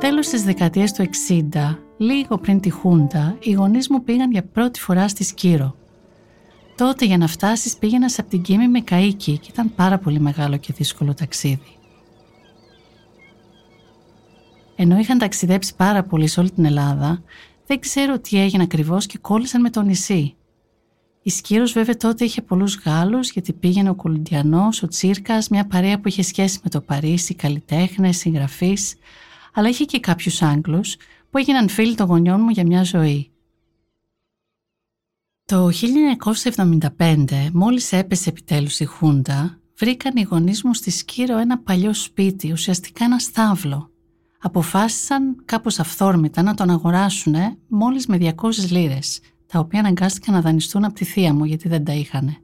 Τέλος 0.00 0.28
της 0.28 0.42
δεκαετίας 0.42 0.92
του 0.92 1.08
60, 1.28 1.78
λίγο 1.96 2.38
πριν 2.38 2.60
τη 2.60 2.70
Χούντα, 2.70 3.36
οι 3.40 3.52
γονείς 3.52 3.88
μου 3.88 4.02
πήγαν 4.02 4.30
για 4.30 4.44
πρώτη 4.44 4.80
φορά 4.80 5.08
στη 5.08 5.24
Σκύρο. 5.24 5.76
Τότε 6.76 7.04
για 7.04 7.18
να 7.18 7.26
φτάσεις 7.26 7.76
πήγαινας 7.76 8.18
από 8.18 8.28
την 8.28 8.42
Κίμη 8.42 8.68
με 8.68 8.82
καΐκι 8.90 9.38
και 9.40 9.48
ήταν 9.50 9.74
πάρα 9.74 9.98
πολύ 9.98 10.20
μεγάλο 10.20 10.56
και 10.56 10.72
δύσκολο 10.72 11.14
ταξίδι. 11.14 11.76
Ενώ 14.76 14.98
είχαν 14.98 15.18
ταξιδέψει 15.18 15.76
πάρα 15.76 16.02
πολύ 16.02 16.26
σε 16.26 16.40
όλη 16.40 16.50
την 16.50 16.64
Ελλάδα, 16.64 17.22
δεν 17.66 17.78
ξέρω 17.78 18.18
τι 18.18 18.40
έγινε 18.40 18.62
ακριβώς 18.62 19.06
και 19.06 19.18
κόλλησαν 19.18 19.60
με 19.60 19.70
το 19.70 19.82
νησί. 19.82 20.34
Η 21.22 21.30
Σκύρος 21.30 21.72
βέβαια 21.72 21.96
τότε 21.96 22.24
είχε 22.24 22.42
πολλούς 22.42 22.76
Γάλλους 22.76 23.30
γιατί 23.30 23.52
πήγαινε 23.52 23.90
ο 23.90 23.94
Κολουντιανός, 23.94 24.82
ο 24.82 24.88
Τσίρκας, 24.88 25.48
μια 25.48 25.66
παρέα 25.66 26.00
που 26.00 26.08
είχε 26.08 26.22
σχέση 26.22 26.60
με 26.62 26.70
το 26.70 26.80
Παρίσι, 26.80 27.34
καλλιτέχνες, 27.34 28.16
συγγραφείς, 28.16 28.94
αλλά 29.58 29.68
είχε 29.68 29.84
και 29.84 30.00
κάποιους 30.00 30.42
Άγγλους 30.42 30.96
που 31.30 31.38
έγιναν 31.38 31.68
φίλοι 31.68 31.94
των 31.94 32.06
γονιών 32.06 32.40
μου 32.40 32.48
για 32.48 32.66
μια 32.66 32.82
ζωή. 32.82 33.30
Το 35.44 35.70
1975, 36.96 37.50
μόλις 37.52 37.92
έπεσε 37.92 38.28
επιτέλους 38.28 38.80
η 38.80 38.84
Χούντα, 38.84 39.60
βρήκαν 39.76 40.16
οι 40.16 40.22
γονείς 40.22 40.62
μου 40.62 40.74
στη 40.74 40.90
Σκύρο 40.90 41.38
ένα 41.38 41.58
παλιό 41.58 41.94
σπίτι, 41.94 42.52
ουσιαστικά 42.52 43.04
ένα 43.04 43.18
στάβλο. 43.18 43.90
Αποφάσισαν 44.38 45.42
κάπως 45.44 45.78
αυθόρμητα 45.78 46.42
να 46.42 46.54
τον 46.54 46.70
αγοράσουν 46.70 47.34
μόλις 47.68 48.06
με 48.06 48.16
200 48.16 48.70
λίρες, 48.70 49.20
τα 49.46 49.58
οποία 49.58 49.78
αναγκάστηκαν 49.78 50.34
να 50.34 50.40
δανειστούν 50.40 50.84
από 50.84 50.94
τη 50.94 51.04
θεία 51.04 51.34
μου 51.34 51.44
γιατί 51.44 51.68
δεν 51.68 51.84
τα 51.84 51.92
είχανε. 51.92 52.42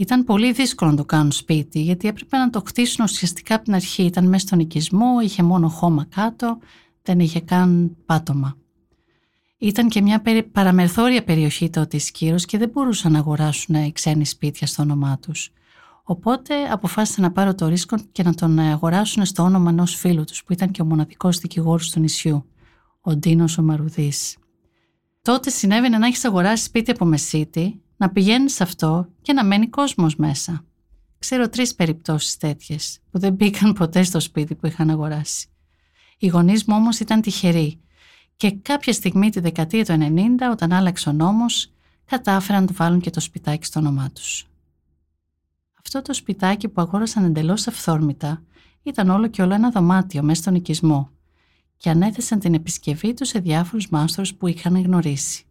Ήταν 0.00 0.24
πολύ 0.24 0.52
δύσκολο 0.52 0.90
να 0.90 0.96
το 0.96 1.04
κάνουν 1.04 1.32
σπίτι 1.32 1.80
γιατί 1.80 2.08
έπρεπε 2.08 2.36
να 2.36 2.50
το 2.50 2.62
χτίσουν 2.66 3.04
ουσιαστικά 3.04 3.54
από 3.54 3.64
την 3.64 3.74
αρχή. 3.74 4.02
Ήταν 4.02 4.28
μέσα 4.28 4.46
στον 4.46 4.58
οικισμό, 4.58 5.20
είχε 5.22 5.42
μόνο 5.42 5.68
χώμα 5.68 6.04
κάτω, 6.04 6.58
δεν 7.02 7.20
είχε 7.20 7.40
καν 7.40 7.96
πάτωμα. 8.06 8.56
Ήταν 9.58 9.88
και 9.88 10.02
μια 10.02 10.22
παραμερθόρια 10.52 11.24
περιοχή 11.24 11.70
τότε 11.70 11.96
η 11.96 12.00
Σκύρος 12.00 12.44
και 12.44 12.58
δεν 12.58 12.68
μπορούσαν 12.68 13.12
να 13.12 13.18
αγοράσουν 13.18 13.92
ξένοι 13.92 14.26
σπίτια 14.26 14.66
στο 14.66 14.82
όνομά 14.82 15.18
τους. 15.18 15.52
Οπότε 16.02 16.54
αποφάσισαν 16.70 17.24
να 17.24 17.32
πάρω 17.32 17.54
το 17.54 17.66
ρίσκο 17.66 17.96
και 18.12 18.22
να 18.22 18.34
τον 18.34 18.58
αγοράσουν 18.58 19.24
στο 19.24 19.42
όνομα 19.42 19.70
ενός 19.70 19.94
φίλου 19.94 20.24
τους 20.24 20.44
που 20.44 20.52
ήταν 20.52 20.70
και 20.70 20.82
ο 20.82 20.84
μοναδικός 20.84 21.38
δικηγόρος 21.38 21.90
του 21.90 22.00
νησιού, 22.00 22.46
ο 23.00 23.16
Ντίνος 23.16 23.58
ο 23.58 23.62
Μαρουδής. 23.62 24.36
Τότε 25.22 25.50
συνέβαινε 25.50 25.98
να 25.98 26.06
έχεις 26.06 26.24
αγοράσει 26.24 26.64
σπίτι 26.64 26.90
από 26.90 27.04
μεσίτη, 27.04 27.80
να 28.00 28.10
πηγαίνεις 28.10 28.54
σε 28.54 28.62
αυτό 28.62 29.08
και 29.22 29.32
να 29.32 29.44
μένει 29.44 29.68
κόσμος 29.68 30.16
μέσα. 30.16 30.64
Ξέρω 31.18 31.48
τρεις 31.48 31.74
περιπτώσεις 31.74 32.36
τέτοιες 32.36 32.98
που 33.10 33.18
δεν 33.18 33.32
μπήκαν 33.32 33.72
ποτέ 33.72 34.02
στο 34.02 34.20
σπίτι 34.20 34.54
που 34.54 34.66
είχαν 34.66 34.90
αγοράσει. 34.90 35.48
Οι 36.18 36.26
γονείς 36.26 36.64
μου 36.64 36.76
όμως 36.76 37.00
ήταν 37.00 37.20
τυχεροί 37.20 37.80
και 38.36 38.50
κάποια 38.50 38.92
στιγμή 38.92 39.30
τη 39.30 39.40
δεκαετία 39.40 39.84
του 39.84 39.96
90 39.98 40.50
όταν 40.50 40.72
άλλαξε 40.72 41.08
ο 41.08 41.12
νόμος 41.12 41.72
κατάφεραν 42.04 42.60
να 42.60 42.66
του 42.66 42.74
βάλουν 42.74 43.00
και 43.00 43.10
το 43.10 43.20
σπιτάκι 43.20 43.64
στο 43.64 43.80
όνομά 43.80 44.10
τους. 44.10 44.46
Αυτό 45.78 46.02
το 46.02 46.14
σπιτάκι 46.14 46.68
που 46.68 46.80
αγόρασαν 46.80 47.24
εντελώς 47.24 47.66
αυθόρμητα 47.66 48.42
ήταν 48.82 49.10
όλο 49.10 49.28
και 49.28 49.42
όλο 49.42 49.54
ένα 49.54 49.70
δωμάτιο 49.70 50.22
μέσα 50.22 50.40
στον 50.40 50.54
οικισμό 50.54 51.10
και 51.76 51.90
ανέθεσαν 51.90 52.38
την 52.38 52.54
επισκευή 52.54 53.14
τους 53.14 53.28
σε 53.28 53.38
διάφορους 53.38 53.88
μάστρους 53.88 54.34
που 54.34 54.46
είχαν 54.46 54.82
γνωρίσει. 54.82 55.44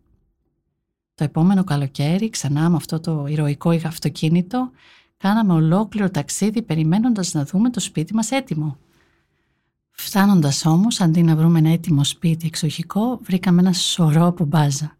Το 1.19 1.25
επόμενο 1.25 1.63
καλοκαίρι, 1.63 2.29
ξανά 2.29 2.69
με 2.69 2.75
αυτό 2.75 2.99
το 2.99 3.25
ηρωικό 3.27 3.69
αυτοκίνητο, 3.69 4.71
κάναμε 5.17 5.53
ολόκληρο 5.53 6.09
ταξίδι 6.09 6.61
περιμένοντας 6.61 7.33
να 7.33 7.45
δούμε 7.45 7.69
το 7.69 7.79
σπίτι 7.79 8.13
μας 8.13 8.31
έτοιμο. 8.31 8.77
Φτάνοντας 9.91 10.65
όμως, 10.65 11.01
αντί 11.01 11.23
να 11.23 11.35
βρούμε 11.35 11.59
ένα 11.59 11.69
έτοιμο 11.69 12.03
σπίτι 12.03 12.47
εξοχικό, 12.47 13.19
βρήκαμε 13.23 13.61
ένα 13.61 13.73
σωρό 13.73 14.25
από 14.25 14.45
μπάζα. 14.45 14.97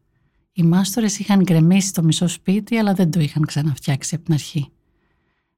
Οι 0.54 0.64
μάστορες 0.64 1.20
είχαν 1.20 1.42
γκρεμίσει 1.42 1.94
το 1.94 2.04
μισό 2.04 2.28
σπίτι, 2.28 2.78
αλλά 2.78 2.94
δεν 2.94 3.12
το 3.12 3.20
είχαν 3.20 3.46
ξαναφτιάξει 3.46 4.16
από 4.16 4.24
την 4.24 4.34
αρχή. 4.34 4.72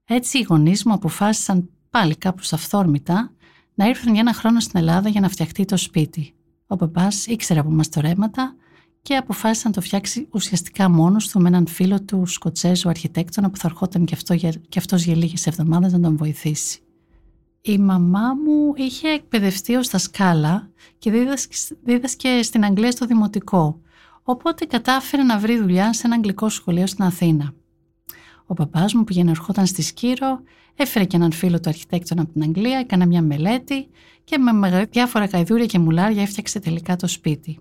Έτσι 0.06 0.38
οι 0.38 0.46
γονείς 0.50 0.84
μου 0.84 0.94
αποφάσισαν 0.94 1.70
πάλι 1.90 2.16
κάπου 2.16 2.42
αυθόρμητα 2.52 3.32
να 3.74 3.88
έρθουν 3.88 4.12
για 4.12 4.22
ένα 4.22 4.34
χρόνο 4.34 4.60
στην 4.60 4.80
Ελλάδα 4.80 5.10
για 5.10 5.22
να 5.22 5.30
φτιαχτεί 5.30 5.66
το 5.66 5.78
σπίτι. 5.78 6.34
Ο 6.68 6.76
παπάς 6.76 7.26
ήξερε 7.26 7.60
από 7.60 7.70
μαστορέματα 7.70 8.56
και 9.02 9.16
αποφάσισε 9.16 9.68
να 9.68 9.74
το 9.74 9.82
φτιάξει 9.82 10.28
ουσιαστικά 10.32 10.90
μόνος 10.90 11.28
του 11.28 11.40
με 11.42 11.48
έναν 11.48 11.68
φίλο 11.68 12.02
του 12.02 12.26
Σκοτσέζου 12.26 12.90
αρχιτέκτονα 12.90 13.50
που 13.50 13.58
θα 13.58 13.68
ερχόταν 13.68 14.06
και, 14.06 14.16
αυτό, 14.16 14.36
και 14.70 14.80
αυτός 14.80 15.04
για 15.04 15.16
λίγες 15.16 15.48
εβδομάδες 15.48 15.92
να 15.92 16.00
τον 16.00 16.18
βοηθήσει. 16.18 16.80
Η 17.62 17.78
μαμά 17.78 18.34
μου 18.34 18.74
είχε 18.76 19.08
εκπαιδευτεί 19.08 19.76
ως 19.76 19.90
σκάλα 19.96 20.70
και 20.98 21.12
δίδασκε, 21.12 21.56
δίδασκε 21.84 22.42
στην 22.44 22.66
Αγγλία 22.66 22.92
στο 22.92 23.06
δημοτικό, 23.06 23.82
οπότε 24.24 24.66
κατάφερε 24.66 25.24
να 25.24 25.40
βρει 25.40 25.58
δουλειά 25.58 25.94
σε 25.94 26.02
ένα 26.06 26.16
αγγλικό 26.16 26.50
σχολείο 26.50 26.88
στην 26.88 27.04
Αθήνα. 27.04 27.54
Ο 28.46 28.54
παπάς 28.54 28.94
μου 28.94 29.04
πήγαινε 29.04 29.32
ερχόταν 29.32 29.66
στη 29.66 29.82
Σκύρο, 29.82 30.42
έφερε 30.76 31.06
και 31.06 31.16
έναν 31.16 31.32
φίλο 31.32 31.60
του 31.60 31.70
αρχιτέκτονα 31.70 32.22
από 32.22 32.32
την 32.32 32.44
Αγγλία, 32.44 32.78
έκανε 32.78 33.06
μια 33.06 33.22
μελέτη 33.22 33.88
και 34.24 34.38
με 34.38 34.86
διάφορα 34.92 35.28
καηδούρια 35.28 35.66
και 35.66 35.80
μουλάρια 35.80 36.22
έφτιαξε 36.22 36.60
τελικά 36.60 36.96
το 36.96 37.08
σπίτι. 37.08 37.60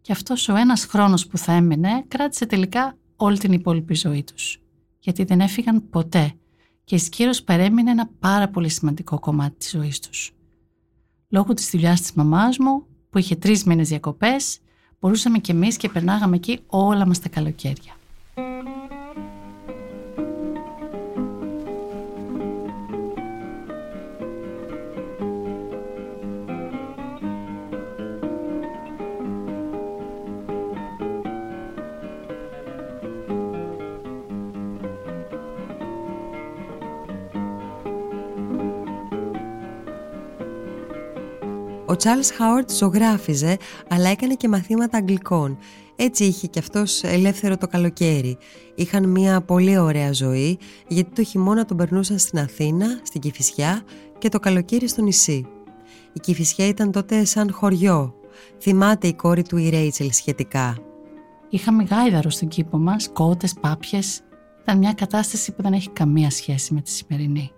Και 0.00 0.12
αυτός 0.12 0.48
ο 0.48 0.56
ένας 0.56 0.84
χρόνος 0.84 1.26
που 1.26 1.38
θα 1.38 1.52
έμενε 1.52 2.04
κράτησε 2.08 2.46
τελικά 2.46 2.96
όλη 3.16 3.38
την 3.38 3.52
υπόλοιπη 3.52 3.94
ζωή 3.94 4.24
τους. 4.24 4.58
Γιατί 4.98 5.24
δεν 5.24 5.40
έφυγαν 5.40 5.88
ποτέ 5.90 6.32
και 6.84 6.94
η 6.94 6.98
Σκύρος 6.98 7.42
παρέμεινε 7.42 7.90
ένα 7.90 8.10
πάρα 8.18 8.48
πολύ 8.48 8.68
σημαντικό 8.68 9.18
κομμάτι 9.18 9.56
της 9.58 9.70
ζωής 9.70 10.00
τους. 10.00 10.32
Λόγω 11.28 11.54
της 11.54 11.70
δουλειάς 11.70 12.00
της 12.00 12.12
μαμάς 12.12 12.58
μου, 12.58 12.86
που 13.10 13.18
είχε 13.18 13.36
τρεις 13.36 13.64
μήνες 13.64 13.88
διακοπές, 13.88 14.58
μπορούσαμε 15.00 15.38
κι 15.38 15.50
εμείς 15.50 15.76
και 15.76 15.88
περνάγαμε 15.88 16.36
εκεί 16.36 16.60
όλα 16.66 17.06
μας 17.06 17.20
τα 17.20 17.28
καλοκαίρια. 17.28 17.92
Ο 41.90 41.92
Charles 41.92 42.30
Χάουαρτ 42.36 42.70
ζωγράφιζε, 42.70 43.56
αλλά 43.88 44.08
έκανε 44.08 44.34
και 44.34 44.48
μαθήματα 44.48 44.98
αγγλικών. 44.98 45.58
Έτσι 45.96 46.24
είχε 46.24 46.46
και 46.46 46.58
αυτός 46.58 47.02
ελεύθερο 47.02 47.56
το 47.56 47.66
καλοκαίρι. 47.66 48.38
Είχαν 48.74 49.08
μια 49.08 49.40
πολύ 49.40 49.78
ωραία 49.78 50.12
ζωή, 50.12 50.58
γιατί 50.88 51.10
το 51.14 51.22
χειμώνα 51.22 51.64
τον 51.64 51.76
περνούσαν 51.76 52.18
στην 52.18 52.38
Αθήνα, 52.38 52.86
στην 53.02 53.20
Κηφισιά 53.20 53.82
και 54.18 54.28
το 54.28 54.40
καλοκαίρι 54.40 54.88
στο 54.88 55.02
νησί. 55.02 55.46
Η 56.12 56.20
Κηφισιά 56.20 56.66
ήταν 56.66 56.92
τότε 56.92 57.24
σαν 57.24 57.52
χωριό. 57.52 58.14
Θυμάται 58.60 59.06
η 59.06 59.14
κόρη 59.14 59.42
του 59.42 59.56
η 59.56 59.68
Ρέιτσελ 59.68 60.12
σχετικά. 60.12 60.76
Είχαμε 61.48 61.82
γάιδαρο 61.82 62.30
στον 62.30 62.48
κήπο 62.48 62.78
μας, 62.78 63.10
κότες, 63.12 63.54
πάπιες. 63.60 64.20
Ήταν 64.62 64.78
μια 64.78 64.92
κατάσταση 64.92 65.52
που 65.52 65.62
δεν 65.62 65.72
έχει 65.72 65.90
καμία 65.90 66.30
σχέση 66.30 66.74
με 66.74 66.80
τη 66.80 66.90
σημερινή. 66.90 67.50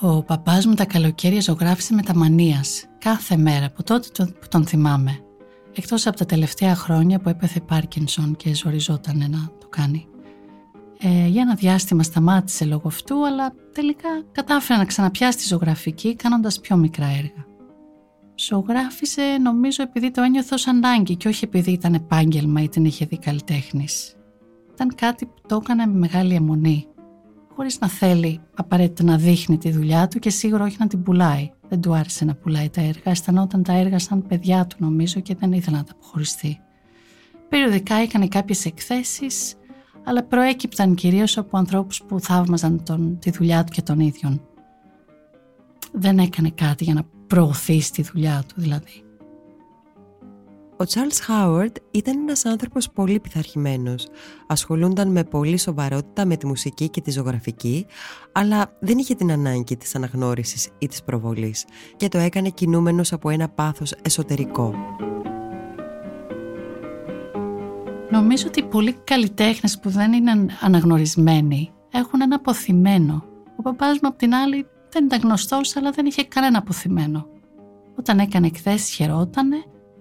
Ο 0.00 0.22
παπάς 0.22 0.66
μου 0.66 0.74
τα 0.74 0.84
καλοκαίρια 0.84 1.40
ζωγράφισε 1.40 1.94
με 1.94 2.02
τα 2.02 2.16
μανίας, 2.16 2.84
κάθε 2.98 3.36
μέρα, 3.36 3.66
από 3.66 3.82
τότε 3.82 4.24
που 4.24 4.48
τον 4.50 4.66
θυμάμαι. 4.66 5.20
Εκτός 5.74 6.06
από 6.06 6.16
τα 6.16 6.26
τελευταία 6.26 6.74
χρόνια 6.74 7.18
που 7.18 7.28
έπεθε 7.28 7.60
Πάρκινσον 7.60 8.36
και 8.36 8.54
ζοριζόταν 8.54 9.18
να 9.18 9.50
το 9.60 9.68
κάνει. 9.68 10.06
Ε, 10.98 11.26
για 11.26 11.42
ένα 11.42 11.54
διάστημα 11.54 12.02
σταμάτησε 12.02 12.64
λόγω 12.64 12.82
αυτού, 12.86 13.26
αλλά 13.26 13.52
τελικά 13.72 14.08
κατάφερε 14.32 14.78
να 14.78 14.84
ξαναπιάσει 14.84 15.38
τη 15.38 15.46
ζωγραφική 15.46 16.16
κάνοντας 16.16 16.60
πιο 16.60 16.76
μικρά 16.76 17.06
έργα. 17.06 17.46
Ζωγράφισε 18.34 19.22
νομίζω 19.42 19.82
επειδή 19.82 20.10
το 20.10 20.22
ένιωθε 20.22 20.54
ως 20.54 20.66
ανάγκη 20.66 21.16
και 21.16 21.28
όχι 21.28 21.44
επειδή 21.44 21.70
ήταν 21.70 21.94
επάγγελμα 21.94 22.62
ή 22.62 22.68
την 22.68 22.84
είχε 22.84 23.04
δει 23.04 23.18
καλλιτέχνης. 23.18 24.14
Ήταν 24.72 24.94
κάτι 24.94 25.26
που 25.26 25.40
το 25.46 25.60
έκανε 25.62 25.86
με 25.86 25.98
μεγάλη 25.98 26.34
αιμονή 26.34 26.86
χωρίς 27.56 27.78
να 27.78 27.88
θέλει 27.88 28.40
απαραίτητα 28.54 29.04
να 29.04 29.16
δείχνει 29.16 29.58
τη 29.58 29.70
δουλειά 29.70 30.08
του 30.08 30.18
και 30.18 30.30
σίγουρα 30.30 30.64
όχι 30.64 30.76
να 30.78 30.86
την 30.86 31.02
πουλάει. 31.02 31.50
Δεν 31.68 31.80
του 31.80 31.94
άρεσε 31.94 32.24
να 32.24 32.34
πουλάει 32.34 32.68
τα 32.68 32.80
έργα. 32.80 33.10
Αισθανόταν 33.10 33.62
τα 33.62 33.72
έργα 33.72 33.98
σαν 33.98 34.26
παιδιά 34.26 34.66
του, 34.66 34.76
νομίζω, 34.78 35.20
και 35.20 35.34
δεν 35.34 35.52
ήθελε 35.52 35.76
να 35.76 35.84
τα 35.84 35.92
αποχωριστεί. 35.94 36.60
Περιοδικά 37.48 37.94
έκανε 37.94 38.28
κάποιες 38.28 38.64
εκθέσεις, 38.64 39.54
αλλά 40.04 40.24
προέκυπταν 40.24 40.94
κυρίως 40.94 41.38
από 41.38 41.58
ανθρώπους 41.58 42.02
που 42.02 42.20
θαύμαζαν 42.20 42.82
τον, 42.82 43.18
τη 43.18 43.30
δουλειά 43.30 43.64
του 43.64 43.72
και 43.72 43.82
τον 43.82 44.00
ίδιο. 44.00 44.40
Δεν 45.92 46.18
έκανε 46.18 46.50
κάτι 46.50 46.84
για 46.84 46.94
να 46.94 47.02
προωθήσει 47.26 47.92
τη 47.92 48.02
δουλειά 48.02 48.42
του, 48.48 48.54
δηλαδή. 48.60 49.05
Ο 50.78 50.84
Charles 50.88 51.30
Howard 51.30 51.72
ήταν 51.90 52.18
ένας 52.18 52.44
άνθρωπος 52.44 52.90
πολύ 52.90 53.20
πειθαρχημένος. 53.20 54.06
Ασχολούνταν 54.46 55.08
με 55.08 55.24
πολύ 55.24 55.58
σοβαρότητα 55.58 56.26
με 56.26 56.36
τη 56.36 56.46
μουσική 56.46 56.88
και 56.88 57.00
τη 57.00 57.10
ζωγραφική, 57.10 57.86
αλλά 58.32 58.76
δεν 58.80 58.98
είχε 58.98 59.14
την 59.14 59.32
ανάγκη 59.32 59.76
της 59.76 59.94
αναγνώρισης 59.94 60.68
ή 60.78 60.86
της 60.86 61.02
προβολής 61.02 61.64
και 61.96 62.08
το 62.08 62.18
έκανε 62.18 62.48
κινούμενος 62.48 63.12
από 63.12 63.30
ένα 63.30 63.48
πάθος 63.48 63.94
εσωτερικό. 64.02 64.74
Νομίζω 68.10 68.46
ότι 68.46 68.62
πολλοί 68.62 68.92
καλλιτέχνες 68.92 69.78
που 69.78 69.90
δεν 69.90 70.12
είναι 70.12 70.46
αναγνωρισμένοι 70.60 71.72
έχουν 71.90 72.20
ένα 72.20 72.36
αποθυμένο. 72.36 73.24
Ο 73.58 73.62
παπάς 73.62 73.98
μου 74.02 74.08
απ' 74.08 74.18
την 74.18 74.34
άλλη 74.34 74.66
δεν 74.90 75.04
ήταν 75.04 75.20
γνωστός 75.20 75.76
αλλά 75.76 75.90
δεν 75.90 76.06
είχε 76.06 76.24
κανένα 76.24 76.58
αποθυμένο. 76.58 77.26
Όταν 77.98 78.18
έκανε 78.18 78.46
εκθέσεις 78.46 78.94
χαιρότανε 78.94 79.56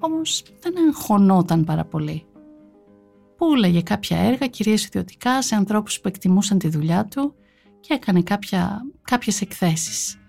όμως 0.05 0.43
δεν 0.59 0.73
εγχωνόταν 0.87 1.63
πάρα 1.63 1.85
πολύ. 1.85 2.25
Πούλεγε 3.37 3.81
κάποια 3.81 4.17
έργα, 4.17 4.47
κυρίως 4.47 4.85
ιδιωτικά, 4.85 5.41
σε 5.41 5.55
ανθρώπους 5.55 5.99
που 6.01 6.07
εκτιμούσαν 6.07 6.57
τη 6.57 6.69
δουλειά 6.69 7.05
του 7.05 7.35
και 7.79 7.93
έκανε 7.93 8.21
κάποια, 8.21 8.81
κάποιες 9.01 9.41
εκθέσεις. 9.41 10.19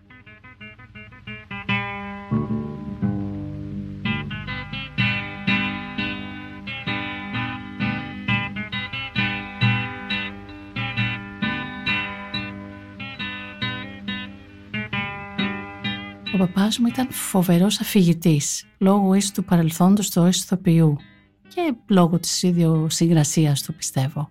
Ο 16.36 16.38
παπάς 16.38 16.78
μου 16.78 16.86
ήταν 16.86 17.08
φοβερός 17.10 17.80
αφηγητής, 17.80 18.64
λόγω 18.78 19.14
ίσου 19.14 19.32
του 19.32 19.44
παρελθόντος 19.44 20.10
του 20.10 20.22
ως 20.22 20.42
ηθοποιού 20.42 20.96
και 21.48 21.74
λόγω 21.86 22.18
της 22.18 22.42
ιδιοσυγκρασίας 22.42 23.62
του 23.62 23.74
πιστεύω. 23.74 24.30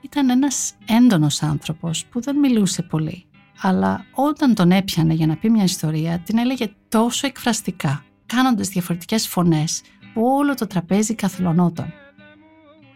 Ήταν 0.00 0.30
ένας 0.30 0.72
έντονος 0.86 1.42
άνθρωπος 1.42 2.04
που 2.06 2.20
δεν 2.20 2.36
μιλούσε 2.36 2.82
πολύ, 2.82 3.24
αλλά 3.60 4.04
όταν 4.14 4.54
τον 4.54 4.70
έπιανε 4.70 5.14
για 5.14 5.26
να 5.26 5.36
πει 5.36 5.50
μια 5.50 5.64
ιστορία 5.64 6.18
την 6.18 6.38
έλεγε 6.38 6.70
τόσο 6.88 7.26
εκφραστικά, 7.26 8.04
κάνοντας 8.26 8.68
διαφορετικές 8.68 9.28
φωνές 9.28 9.82
που 10.14 10.22
όλο 10.22 10.54
το 10.54 10.66
τραπέζι 10.66 11.14
καθυλωνόταν. 11.14 11.92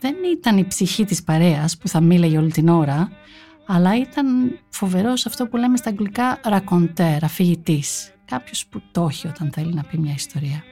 Δεν 0.01 0.15
ήταν 0.33 0.59
η 0.59 0.67
ψυχή 0.67 1.05
της 1.05 1.23
παρέας 1.23 1.77
που 1.77 1.89
θα 1.89 2.01
μίλαγε 2.01 2.39
όλη 2.39 2.53
την 2.53 2.69
ώρα, 2.69 3.11
αλλά 3.67 3.97
ήταν 3.97 4.59
φοβερός 4.69 5.27
αυτό 5.27 5.47
που 5.47 5.57
λέμε 5.57 5.77
στα 5.77 5.91
αγγλικά 5.91 6.41
raconteur, 6.45 7.19
αφηγητής, 7.23 8.13
κάποιος 8.25 8.67
που 8.67 8.83
το 8.93 9.07
έχει 9.11 9.27
όταν 9.27 9.51
θέλει 9.53 9.75
να 9.75 9.83
πει 9.83 9.99
μια 9.99 10.15
ιστορία. 10.15 10.63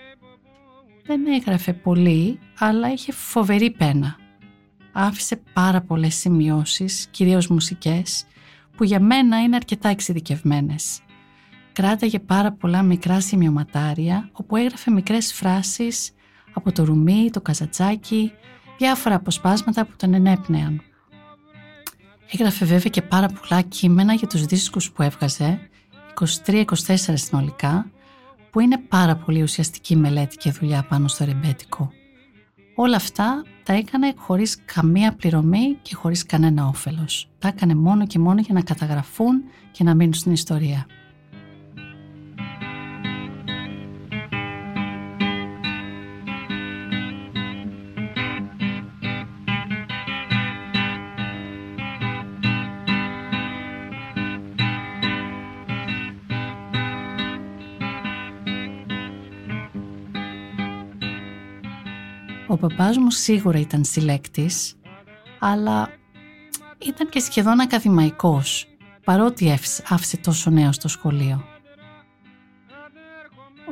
Δεν 1.06 1.26
έγραφε 1.26 1.72
πολύ, 1.72 2.38
αλλά 2.58 2.92
είχε 2.92 3.12
φοβερή 3.12 3.70
πένα. 3.70 4.16
Άφησε 4.92 5.40
πάρα 5.52 5.80
πολλές 5.80 6.14
σημειώσεις, 6.14 7.06
κυρίως 7.10 7.48
μουσικές, 7.48 8.24
που 8.76 8.84
για 8.84 9.00
μένα 9.00 9.42
είναι 9.42 9.56
αρκετά 9.56 9.88
εξειδικευμένες. 9.88 11.00
Κράταγε 11.72 12.18
πάρα 12.18 12.52
πολλά 12.52 12.82
μικρά 12.82 13.20
σημειωματάρια, 13.20 14.28
όπου 14.32 14.56
έγραφε 14.56 14.90
μικρές 14.90 15.32
φράσεις 15.32 16.10
από 16.52 16.72
το 16.72 16.84
ρουμί, 16.84 17.30
το 17.30 17.40
καζατσάκι, 17.40 18.32
διάφορα 18.78 19.14
αποσπάσματα 19.14 19.84
που 19.84 19.92
τον 19.96 20.14
ενέπνεαν. 20.14 20.82
Έγραφε 22.32 22.64
βέβαια 22.64 22.90
και 22.90 23.02
πάρα 23.02 23.28
πολλά 23.28 23.60
κείμενα 23.60 24.12
για 24.14 24.26
τους 24.26 24.44
δίσκους 24.44 24.90
που 24.90 25.02
έβγαζε, 25.02 25.60
23-24 26.46 26.64
συνολικά, 26.96 27.90
που 28.50 28.60
είναι 28.60 28.78
πάρα 28.78 29.16
πολύ 29.16 29.42
ουσιαστική 29.42 29.96
μελέτη 29.96 30.36
και 30.36 30.50
δουλειά 30.50 30.86
πάνω 30.88 31.08
στο 31.08 31.24
ρεμπέτικο. 31.24 31.92
Όλα 32.74 32.96
αυτά 32.96 33.42
τα 33.62 33.72
έκανε 33.72 34.12
χωρίς 34.16 34.56
καμία 34.64 35.12
πληρωμή 35.12 35.78
και 35.82 35.94
χωρίς 35.94 36.26
κανένα 36.26 36.66
όφελος. 36.66 37.28
Τα 37.38 37.48
έκανε 37.48 37.74
μόνο 37.74 38.06
και 38.06 38.18
μόνο 38.18 38.40
για 38.40 38.54
να 38.54 38.62
καταγραφούν 38.62 39.42
και 39.70 39.84
να 39.84 39.94
μείνουν 39.94 40.14
στην 40.14 40.32
ιστορία. 40.32 40.86
Ο 62.50 62.56
παπάς 62.56 62.96
μου 62.96 63.10
σίγουρα 63.10 63.58
ήταν 63.58 63.84
συλλέκτης, 63.84 64.74
αλλά 65.38 65.90
ήταν 66.78 67.08
και 67.08 67.20
σχεδόν 67.20 67.60
ακαδημαϊκός, 67.60 68.66
παρότι 69.04 69.58
άφησε 69.88 70.16
τόσο 70.16 70.50
νέο 70.50 70.72
στο 70.72 70.88
σχολείο. 70.88 71.44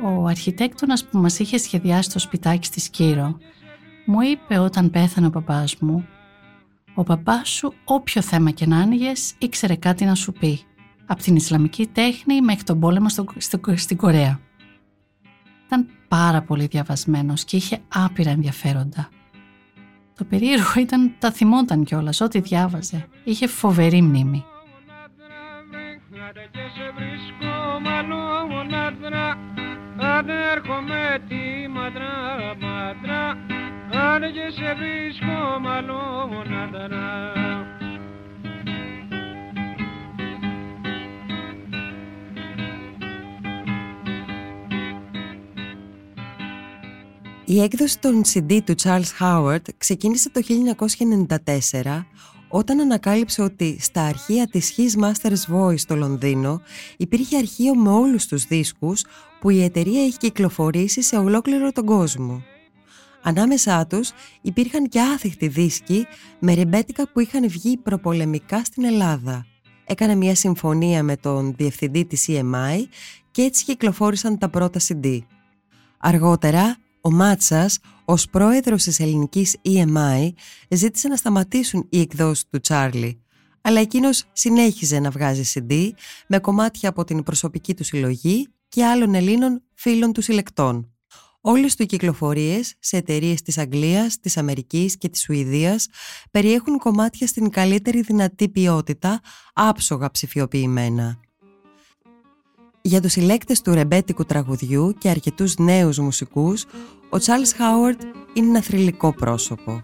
Ο 0.03 0.25
αρχιτέκτονας 0.25 1.05
που 1.05 1.17
μας 1.17 1.39
είχε 1.39 1.57
σχεδιάσει 1.57 2.09
το 2.09 2.19
σπιτάκι 2.19 2.65
στη 2.65 2.79
Σκύρο 2.79 3.37
μου 4.05 4.21
είπε 4.21 4.57
όταν 4.57 4.89
πέθανε 4.89 5.27
ο 5.27 5.29
παπάς 5.29 5.75
μου 5.79 6.07
«Ο 6.93 7.03
παπάς 7.03 7.49
σου 7.49 7.73
όποιο 7.83 8.21
θέμα 8.21 8.51
και 8.51 8.65
να 8.65 8.77
άνοιγες 8.77 9.33
ήξερε 9.37 9.75
κάτι 9.75 10.05
να 10.05 10.15
σου 10.15 10.31
πει, 10.31 10.59
από 11.05 11.21
την 11.21 11.35
Ισλαμική 11.35 11.87
τέχνη 11.87 12.41
μέχρι 12.41 12.63
τον 12.63 12.79
πόλεμο 12.79 13.09
στο, 13.09 13.25
στο, 13.37 13.59
στην 13.75 13.97
Κορέα». 13.97 14.39
Ήταν 15.67 15.87
πάρα 16.07 16.41
πολύ 16.41 16.65
διαβασμένος 16.65 17.43
και 17.43 17.55
είχε 17.55 17.79
άπειρα 17.93 18.29
ενδιαφέροντα. 18.29 19.09
Το 20.15 20.23
περίεργο 20.23 20.79
ήταν 20.79 21.15
τα 21.19 21.31
θυμόταν 21.31 21.83
κιόλας 21.83 22.21
ό,τι 22.21 22.39
διάβαζε. 22.39 23.07
Είχε 23.23 23.47
φοβερή 23.47 24.01
μνήμη. 24.01 24.45
Αν 29.99 30.29
έρχομαι 30.29 31.23
τη 31.27 31.67
μαντρά, 31.69 32.55
μαντρά 32.61 33.27
Αν 33.91 34.21
και 34.21 34.51
σε 34.51 34.75
βρίσκω 34.75 35.59
μαλώναδρά 35.61 37.36
Η 47.49 47.61
έκδοση 47.61 47.99
των 47.99 48.21
CD 48.25 48.59
του 48.65 48.75
Charles 48.83 49.09
Howard 49.19 49.61
ξεκίνησε 49.77 50.29
το 50.29 50.41
1994 51.83 52.03
όταν 52.49 52.79
ανακάλυψε 52.79 53.41
ότι 53.41 53.77
στα 53.79 54.01
αρχεία 54.01 54.47
της 54.47 54.75
His 54.77 55.03
Masters 55.03 55.55
Voice 55.55 55.79
στο 55.79 55.95
Λονδίνο 55.95 56.61
υπήρχε 56.97 57.37
αρχείο 57.37 57.75
με 57.75 57.89
όλους 57.89 58.25
τους 58.25 58.43
δίσκους 58.45 59.03
που 59.39 59.49
η 59.49 59.63
εταιρεία 59.63 60.03
έχει 60.03 60.17
κυκλοφορήσει 60.17 61.01
σε 61.01 61.17
ολόκληρο 61.17 61.71
τον 61.71 61.85
κόσμο. 61.85 62.43
Ανάμεσά 63.21 63.87
τους 63.87 64.11
υπήρχαν 64.41 64.89
και 64.89 65.01
άθικτοι 65.01 65.47
δίσκοι 65.47 66.05
με 66.39 66.53
ρεμπέτικα 66.53 67.11
που 67.11 67.19
είχαν 67.19 67.49
βγει 67.49 67.77
προπολεμικά 67.77 68.63
στην 68.63 68.83
Ελλάδα. 68.83 69.45
Έκανε 69.85 70.15
μια 70.15 70.35
συμφωνία 70.35 71.03
με 71.03 71.15
τον 71.15 71.53
διευθυντή 71.57 72.05
της 72.05 72.25
EMI 72.29 72.83
και 73.31 73.41
έτσι 73.41 73.63
κυκλοφόρησαν 73.63 74.37
τα 74.37 74.49
πρώτα 74.49 74.79
CD. 74.79 75.19
Αργότερα 75.97 76.77
ο 77.07 77.11
Μάτσας, 77.11 77.79
ως 78.05 78.29
πρόεδρος 78.29 78.83
της 78.83 78.99
ελληνικής 78.99 79.55
EMI, 79.65 80.29
ζήτησε 80.69 81.07
να 81.07 81.15
σταματήσουν 81.15 81.87
οι 81.89 81.99
εκδόσεις 81.99 82.45
του 82.49 82.59
Τσάρλι, 82.59 83.21
αλλά 83.61 83.79
εκείνος 83.79 84.23
συνέχιζε 84.33 84.99
να 84.99 85.09
βγάζει 85.09 85.43
CD 85.53 85.89
με 86.27 86.39
κομμάτια 86.39 86.89
από 86.89 87.03
την 87.03 87.23
προσωπική 87.23 87.73
του 87.73 87.83
συλλογή 87.83 88.47
και 88.69 88.85
άλλων 88.85 89.15
Ελλήνων 89.15 89.63
φίλων 89.73 90.13
του 90.13 90.21
συλλεκτών. 90.21 90.91
Όλες 91.41 91.75
του 91.75 91.83
οι 91.83 91.85
κυκλοφορίες 91.85 92.73
σε 92.79 92.97
εταιρείες 92.97 93.41
της 93.41 93.57
Αγγλίας, 93.57 94.19
της 94.19 94.37
Αμερικής 94.37 94.97
και 94.97 95.09
της 95.09 95.21
Σουηδίας 95.21 95.87
περιέχουν 96.31 96.77
κομμάτια 96.77 97.27
στην 97.27 97.49
καλύτερη 97.49 98.01
δυνατή 98.01 98.49
ποιότητα, 98.49 99.21
άψογα 99.53 100.11
ψηφιοποιημένα. 100.11 101.19
Για 102.87 103.01
τους 103.01 103.11
συλλέκτες 103.11 103.61
του 103.61 103.73
ρεμπέτικου 103.73 104.23
τραγουδιού 104.23 104.93
και 104.97 105.09
αρκετούς 105.09 105.57
νέους 105.57 105.97
μουσικούς, 105.97 106.63
ο 107.09 107.17
Charles 107.25 107.59
Howard 107.59 108.01
είναι 108.33 108.47
ένα 108.47 108.61
θρηλυκό 108.61 109.13
πρόσωπο. 109.13 109.81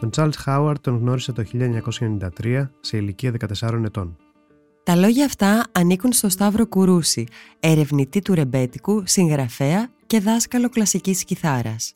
Τον 0.00 0.10
Charles 0.16 0.44
Howard 0.46 0.74
τον 0.80 0.98
γνώρισε 0.98 1.32
το 1.32 1.44
1993 2.40 2.70
σε 2.80 2.96
ηλικία 2.96 3.32
14 3.60 3.84
ετών. 3.84 4.16
Τα 4.82 4.96
λόγια 4.96 5.24
αυτά 5.24 5.64
ανήκουν 5.72 6.12
στο 6.12 6.28
Σταύρο 6.28 6.66
Κουρούση, 6.66 7.26
ερευνητή 7.60 8.22
του 8.22 8.34
ρεμπέτικου, 8.34 9.02
συγγραφέα 9.06 9.88
και 10.06 10.20
δάσκαλο 10.20 10.68
κλασικής 10.68 11.24
κιθάρας. 11.24 11.94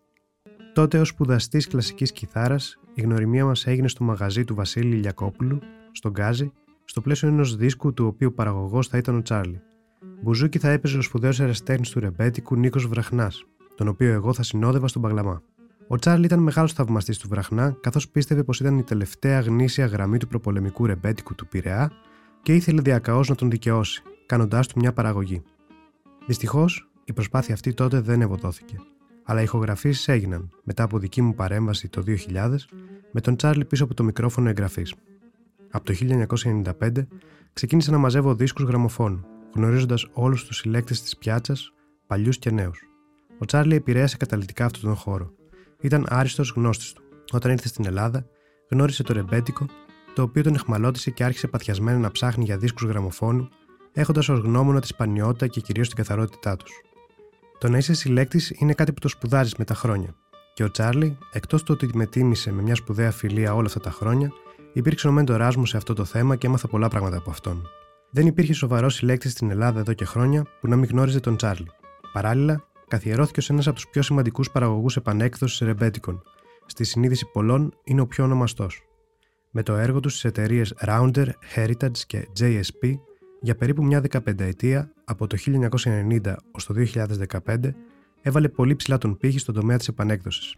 Τότε 0.75 0.99
ως 0.99 1.09
σπουδαστής 1.09 1.67
κλασικής 1.67 2.13
κιθάρας, 2.13 2.79
η 2.95 3.01
γνωριμία 3.01 3.45
μας 3.45 3.67
έγινε 3.67 3.89
στο 3.89 4.05
μαγαζί 4.05 4.45
του 4.45 4.55
Βασίλη 4.55 4.97
Ηλιακόπουλου, 4.97 5.59
στον 5.93 6.11
Γκάζι, 6.11 6.53
στο 6.91 7.01
πλαίσιο 7.01 7.29
ενός 7.29 7.57
δίσκου 7.57 7.93
του 7.93 8.07
οποίου 8.07 8.35
παραγωγός 8.35 8.89
θα 8.89 8.99
ήταν 8.99 9.17
ο 9.17 9.23
Τσάρλι. 9.23 9.61
Μπουζούκι 10.23 10.59
θα 10.59 10.71
έπαιζε 10.71 10.99
ο 10.99 11.03
σπουδαίος 11.03 11.41
εραστέχνη 11.41 11.87
του 11.87 12.01
ρεμπέτικου 12.01 12.57
Νίκος 12.57 12.87
Βραχνάς, 12.87 13.45
τον 13.75 13.89
οποίο 13.89 14.13
εγώ 14.13 14.33
θα 14.33 14.43
συνόδευα 14.43 14.89
στον 14.89 15.03
Παγλαμά. 15.03 15.43
Ο 15.89 15.97
Τσάρλι 15.97 16.25
ήταν 16.25 16.39
μεγάλος 16.39 16.73
θαυμαστής 16.73 17.19
του 17.19 17.29
Βραχνά, 17.29 17.77
καθώς 17.81 18.09
πίστευε 18.09 18.43
πως 18.43 18.61
ήταν 18.61 18.79
η 18.79 18.83
τελευταία 18.83 19.41
γνήσια 19.41 19.87
γραμμή 19.87 20.19
του 20.19 20.27
προπολεμικού 20.27 20.87
ρεμπέτικου 20.87 21.35
του 21.35 21.47
Πειραιά 21.47 21.91
και 22.43 22.55
ήθελε 22.55 22.81
διακαώς 22.81 23.29
να 23.29 23.35
τον 23.35 23.51
δικαιώσει, 23.51 24.03
κάνοντάς 24.27 24.67
του 24.67 24.79
μια 24.79 24.93
παραγωγή. 24.93 25.43
Δυστυχώς, 26.27 26.91
η 27.05 27.13
προσπάθεια 27.13 27.55
αυτή 27.55 27.75
τότε 27.75 28.01
δεν 28.01 28.21
ευωδόθηκε. 28.21 28.77
Αλλά 29.25 29.41
οι 29.41 29.43
ηχογραφήσεις 29.43 30.09
έγιναν 30.09 30.51
μετά 30.65 30.83
από 30.83 30.99
δική 30.99 31.23
μου 31.23 31.35
παρέμβαση 31.35 31.89
το 31.89 32.03
2000 32.07 32.69
με 33.13 33.21
τον 33.21 33.37
Τσάρλι 33.37 33.65
πίσω 33.65 33.85
από 33.85 33.95
το 33.95 34.03
μικρόφωνο 34.05 34.49
εγγραφής. 34.49 34.95
Από 35.71 35.85
το 35.85 35.95
1995 36.81 37.07
ξεκίνησα 37.53 37.91
να 37.91 37.99
μαζεύω 37.99 38.35
δίσκους 38.35 38.65
γραμμοφώνου, 38.65 39.25
γνωρίζοντας 39.55 40.07
όλους 40.13 40.45
τους 40.45 40.57
συλλέκτες 40.57 41.03
της 41.03 41.17
πιάτσας, 41.17 41.73
παλιούς 42.07 42.39
και 42.39 42.51
νέους. 42.51 42.83
Ο 43.39 43.45
Τσάρλι 43.45 43.75
επηρέασε 43.75 44.17
καταλητικά 44.17 44.65
αυτόν 44.65 44.83
τον 44.83 44.95
χώρο. 44.95 45.33
Ήταν 45.81 46.07
άριστος 46.09 46.53
γνώστης 46.57 46.93
του. 46.93 47.03
Όταν 47.33 47.51
ήρθε 47.51 47.69
στην 47.69 47.87
Ελλάδα, 47.87 48.27
γνώρισε 48.71 49.03
το 49.03 49.13
ρεμπέτικο, 49.13 49.67
το 50.15 50.23
οποίο 50.23 50.43
τον 50.43 50.55
εχμαλώτησε 50.55 51.11
και 51.11 51.25
άρχισε 51.25 51.47
παθιασμένα 51.47 51.99
να 51.99 52.11
ψάχνει 52.11 52.45
για 52.45 52.59
δίσκους 52.59 52.89
γραμμοφώνου, 52.89 53.49
έχοντας 53.93 54.29
ως 54.29 54.39
γνώμονα 54.39 54.81
τη 54.81 54.87
σπανιότητα 54.87 55.47
και 55.47 55.61
κυρίως 55.61 55.89
την 55.89 55.97
καθαρότητά 55.97 56.57
τους. 56.57 56.73
Το 57.59 57.69
να 57.69 57.79
είσαι 57.79 57.95
συλλέκτης 57.95 58.53
είναι 58.55 58.75
κάτι 58.75 58.93
που 58.93 59.01
το 59.01 59.09
σπουδάζεις 59.09 59.55
με 59.55 59.65
τα 59.65 59.75
χρόνια. 59.75 60.15
Και 60.55 60.65
ο 60.65 60.71
Τσάρλι, 60.71 61.19
εκτός 61.33 61.63
του 61.63 61.75
ότι 61.75 61.97
με 61.97 62.07
τίμησε 62.07 62.53
με 62.53 62.63
μια 62.63 62.75
σπουδαία 62.75 63.11
φιλία 63.11 63.55
όλα 63.55 63.67
αυτά 63.67 63.81
τα 63.81 63.91
χρόνια, 63.91 64.33
υπήρξε 64.73 65.09
ο 65.09 65.13
μέντοράς 65.13 65.57
μου 65.57 65.67
σε 65.67 65.77
αυτό 65.77 65.95
το 65.95 66.05
θέμα 66.05 66.37
και 66.37 66.47
έμαθα 66.47 66.69
πολλά 66.69 66.89
πράγματα 66.89 67.17
από 67.17 67.31
αυτόν. 67.31 67.69
Δεν 68.11 68.27
υπήρχε 68.27 68.53
σοβαρός 68.53 68.95
συλλέκτης 68.95 69.33
στην 69.33 69.51
Ελλάδα 69.51 69.81
εδώ 69.81 69.93
και 69.93 70.05
χρόνια 70.05 70.47
που 70.61 70.69
να 70.69 70.77
μην 70.77 70.89
γνώριζε 70.91 71.21
τον 71.21 71.37
Τσάρλι. 71.37 71.71
Παράλληλα, 72.13 72.65
καθιερώθηκε 72.89 73.39
ως 73.39 73.51
ένας 73.51 73.67
από 73.67 73.77
τους 73.77 73.89
πιο 73.89 74.03
σημαντικούς 74.03 74.51
παραγωγούς 74.51 74.97
επανέκδοσης 74.97 75.59
ρεμπέτικων. 75.59 76.23
Στη 76.67 76.85
συνείδηση 76.85 77.27
πολλών 77.33 77.75
είναι 77.85 78.01
ο 78.01 78.07
πιο 78.07 78.25
ονομαστός. 78.25 78.83
Με 79.51 79.63
το 79.63 79.75
έργο 79.75 80.01
του 80.01 80.09
στις 80.09 80.25
εταιρείες 80.25 80.75
Rounder, 80.87 81.27
Heritage 81.55 81.99
και 82.07 82.29
JSP 82.41 82.99
για 83.41 83.55
περίπου 83.55 83.85
μια 83.85 84.01
δεκαπενταετία 84.01 84.93
από 85.05 85.27
το 85.27 85.37
1990 85.47 86.35
ως 86.51 86.67
το 86.67 86.75
2015 87.47 87.75
έβαλε 88.23 88.49
πολύ 88.49 88.77
ψηλά 88.77 88.99
τον 88.99 89.17
πύχη 89.17 89.39
στον 89.39 89.55
τομέα 89.55 89.77
της 89.77 89.89
επανέκδοσης. 89.89 90.55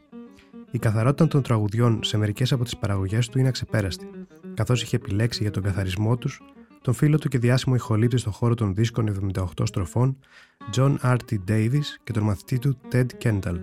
Η 0.70 0.78
καθαρότητα 0.78 1.28
των 1.28 1.42
τραγουδιών 1.42 2.02
σε 2.02 2.16
μερικές 2.16 2.52
από 2.52 2.64
τις 2.64 2.76
παραγωγές 2.76 3.28
του 3.28 3.38
είναι 3.38 3.48
αξεπέραστη, 3.48 4.10
καθώς 4.54 4.82
είχε 4.82 4.96
επιλέξει 4.96 5.42
για 5.42 5.50
τον 5.50 5.62
καθαρισμό 5.62 6.16
τους 6.16 6.40
τον 6.82 6.94
φίλο 6.94 7.18
του 7.18 7.28
και 7.28 7.38
διάσημο 7.38 7.74
ηχολήπτη 7.74 8.16
στον 8.16 8.32
χώρο 8.32 8.54
των 8.54 8.74
δίσκων 8.74 9.32
78 9.34 9.44
στροφών, 9.62 10.18
John 10.76 10.96
R.T. 11.02 11.38
Davis 11.48 11.84
και 12.04 12.12
τον 12.12 12.22
μαθητή 12.22 12.58
του 12.58 12.78
Ted 12.92 13.06
Kendall. 13.22 13.58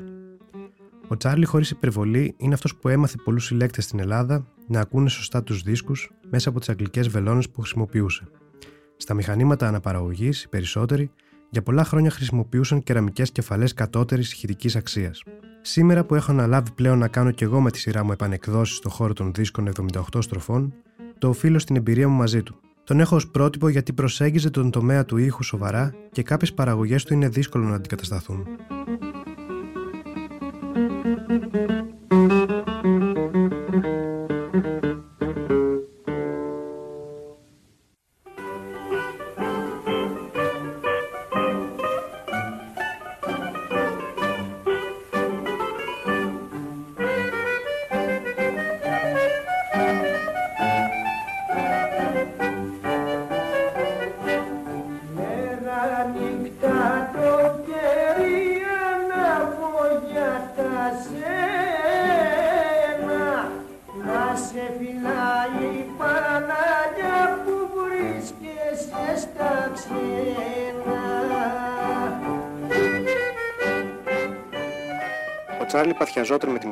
Ο 1.08 1.17
Τσάρλι, 1.17 1.46
χωρίς 1.46 1.70
υπερβολή, 1.70 2.34
είναι 2.38 2.54
αυτός 2.54 2.76
που 2.76 2.89
έμαθε 2.89 3.17
πολλούς 3.24 3.46
συλλέκτες 3.46 3.84
στην 3.84 4.00
Ελλάδα 4.00 4.46
να 4.67 4.80
ακούνε 4.80 5.10
σωστά 5.10 5.43
τους 5.43 5.62
δίσκους 5.62 6.12
μέσα 6.30 6.50
από 6.50 6.60
τις 6.60 6.70
αγγλικές 6.70 7.08
βελόνες 7.08 7.50
που 7.50 7.62
χρησιμοποιούσε. 7.62 8.24
Στα 8.98 9.13
μηχανήματα 9.13 9.67
αναπαραγωγής, 9.67 10.43
οι 10.43 10.48
περισσότεροι 10.50 11.12
για 11.50 11.62
πολλά 11.62 11.84
χρόνια 11.84 12.10
χρησιμοποιούσαν 12.10 12.84
κεραμικές 12.84 13.32
κεφαλές 13.32 13.74
κατώτερης 13.74 14.32
ηχητικής 14.32 14.76
αξίας. 14.76 15.24
Σήμερα 15.62 16.06
που 16.06 16.15
έχω 16.15 16.32
αναλάβει 16.32 16.72
πλέον 16.72 16.98
να 16.98 17.08
κάνω 17.08 17.32
κι 17.32 17.43
εγώ 17.43 17.62
με 17.62 17.72
τη 17.72 17.80
σειρά 17.80 18.04
μου 18.04 18.12
επανεκδόσεις 18.12 18.76
στον 18.76 18.91
χώρο 18.91 19.13
των 19.13 19.34
δίσκων 19.34 19.70
78 19.93 20.02
στροφών, 20.20 20.74
το 21.17 21.30
οφείλω 21.30 21.60
στην 21.60 21.76
εμπειρία 21.76 22.08
μου 22.08 22.15
μαζί 22.15 22.43
του. 22.43 22.60
Τον 22.84 23.00
έχω 23.00 23.15
ως 23.15 23.28
πρότυπο 23.28 23.67
γιατί 23.67 23.93
προσέγγιζε 23.93 24.50
τον 24.50 24.72
τομέα 24.72 25.06
του 25.06 25.17
ήχου 25.17 25.43
σοβαρά 25.43 25.93
και 26.12 26.24
κάποιες 26.24 26.54
παραγωγές 26.54 27.04
του 27.04 27.13
είναι 27.13 27.30
δύσκολο 27.30 27.67
να 27.67 27.76
αντικατασταθούν. 27.76 28.48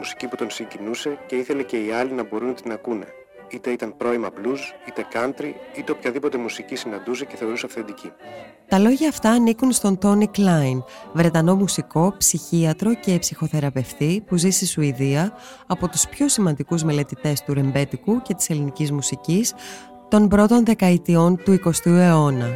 Μουσική 0.05 0.27
που 0.27 0.35
τον 0.35 0.49
συγκινούσε 0.49 1.17
και 1.27 1.35
ήθελε 1.35 1.63
και 1.63 1.77
οι 1.77 1.91
άλλοι 1.91 2.11
να 2.11 2.23
μπορούν 2.23 2.47
να 2.47 2.53
την 2.53 2.71
ακούνε. 2.71 3.05
Είτε 3.49 3.71
ήταν 3.71 3.97
πρώιμα 3.97 4.29
blues, 4.29 4.59
είτε 4.87 5.05
country, 5.13 5.51
είτε 5.77 5.91
οποιαδήποτε 5.91 6.37
μουσική 6.37 6.75
συναντούσε 6.75 7.25
και 7.25 7.35
θεωρούσε 7.35 7.65
αυθεντική. 7.65 8.11
Τα 8.67 8.79
λόγια 8.79 9.09
αυτά 9.09 9.29
ανήκουν 9.29 9.71
στον 9.71 9.97
Τόνι 9.97 10.27
Κλάιν, 10.27 10.83
Βρετανό 11.13 11.55
μουσικό, 11.55 12.13
ψυχίατρο 12.17 12.93
και 12.93 13.19
ψυχοθεραπευτή 13.19 14.23
που 14.27 14.37
ζει 14.37 14.49
στη 14.49 14.65
Σουηδία, 14.65 15.33
από 15.67 15.87
τους 15.87 16.07
πιο 16.07 16.27
σημαντικούς 16.29 16.83
μελετητές 16.83 17.43
του 17.43 17.53
ρεμπέτικου 17.53 18.21
και 18.21 18.33
της 18.33 18.49
ελληνικής 18.49 18.91
μουσικής 18.91 19.53
των 20.09 20.27
πρώτων 20.27 20.65
δεκαετιών 20.65 21.37
του 21.43 21.59
20ου 21.65 21.91
αιώνα. 21.91 22.47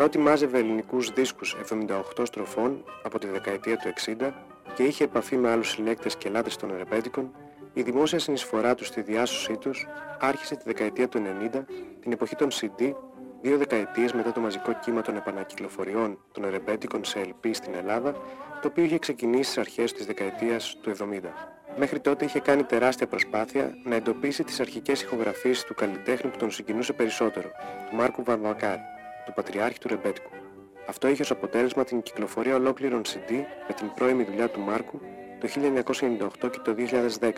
Παρότι 0.00 0.18
μάζευε 0.18 0.58
ελληνικούς 0.58 1.10
δίσκους 1.10 1.56
78 1.70 2.02
στροφών 2.22 2.84
από 3.02 3.18
τη 3.18 3.26
δεκαετία 3.26 3.76
του 3.76 3.92
60 4.18 4.30
και 4.74 4.82
είχε 4.82 5.04
επαφή 5.04 5.36
με 5.36 5.50
άλλους 5.50 5.70
συλλέκτες 5.70 6.16
και 6.16 6.28
λάτρες 6.28 6.56
των 6.56 6.70
ρεμπέτικων, 6.76 7.30
η 7.72 7.82
δημόσια 7.82 8.18
συνεισφορά 8.18 8.74
τους 8.74 8.86
στη 8.86 9.00
διάσωσή 9.02 9.56
τους 9.56 9.86
άρχισε 10.20 10.56
τη 10.56 10.62
δεκαετία 10.66 11.08
του 11.08 11.22
90, 11.52 11.64
την 12.00 12.12
εποχή 12.12 12.36
των 12.36 12.48
CD, 12.50 12.92
δύο 13.40 13.56
δεκαετίες 13.56 14.12
μετά 14.12 14.32
το 14.32 14.40
μαζικό 14.40 14.72
κύμα 14.84 15.02
των 15.02 15.16
επανακυκλοφοριών 15.16 16.18
των 16.32 16.50
ρεμπέτικων 16.50 17.04
σε 17.04 17.20
LP 17.24 17.50
στην 17.52 17.74
Ελλάδα, 17.74 18.12
το 18.62 18.68
οποίο 18.68 18.84
είχε 18.84 18.98
ξεκινήσει 18.98 19.50
στις 19.50 19.58
αρχές 19.58 19.92
της 19.92 20.06
δεκαετίας 20.06 20.76
του 20.82 20.90
70. 20.90 21.34
Μέχρι 21.76 22.00
τότε 22.00 22.24
είχε 22.24 22.40
κάνει 22.40 22.62
τεράστια 22.62 23.06
προσπάθεια 23.06 23.74
να 23.84 23.94
εντοπίσει 23.94 24.44
τις 24.44 24.60
αρχικές 24.60 25.02
ηχογραφίες 25.02 25.64
του 25.64 25.74
καλλιτέχνη 25.74 26.30
που 26.30 26.36
τον 26.38 26.50
συγκινούσε 26.50 26.92
περισσότερο, 26.92 27.48
του 27.90 27.96
Μάρκου 27.96 28.24
Βαρβακάρη 28.24 28.98
του 29.26 29.32
Πατριάρχη 29.34 29.78
του 29.78 29.88
Ρεμπέτικου. 29.88 30.30
Αυτό 30.88 31.08
είχε 31.08 31.22
ως 31.22 31.30
αποτέλεσμα 31.30 31.84
την 31.84 32.02
κυκλοφορία 32.02 32.54
ολόκληρων 32.54 33.02
CD 33.04 33.32
με 33.68 33.74
την 33.76 33.94
πρώιμη 33.94 34.24
δουλειά 34.24 34.48
του 34.48 34.60
Μάρκου 34.60 35.00
το 35.40 35.48
1998 36.42 36.50
και 36.50 36.58
το 36.64 36.74
2010, 37.20 37.30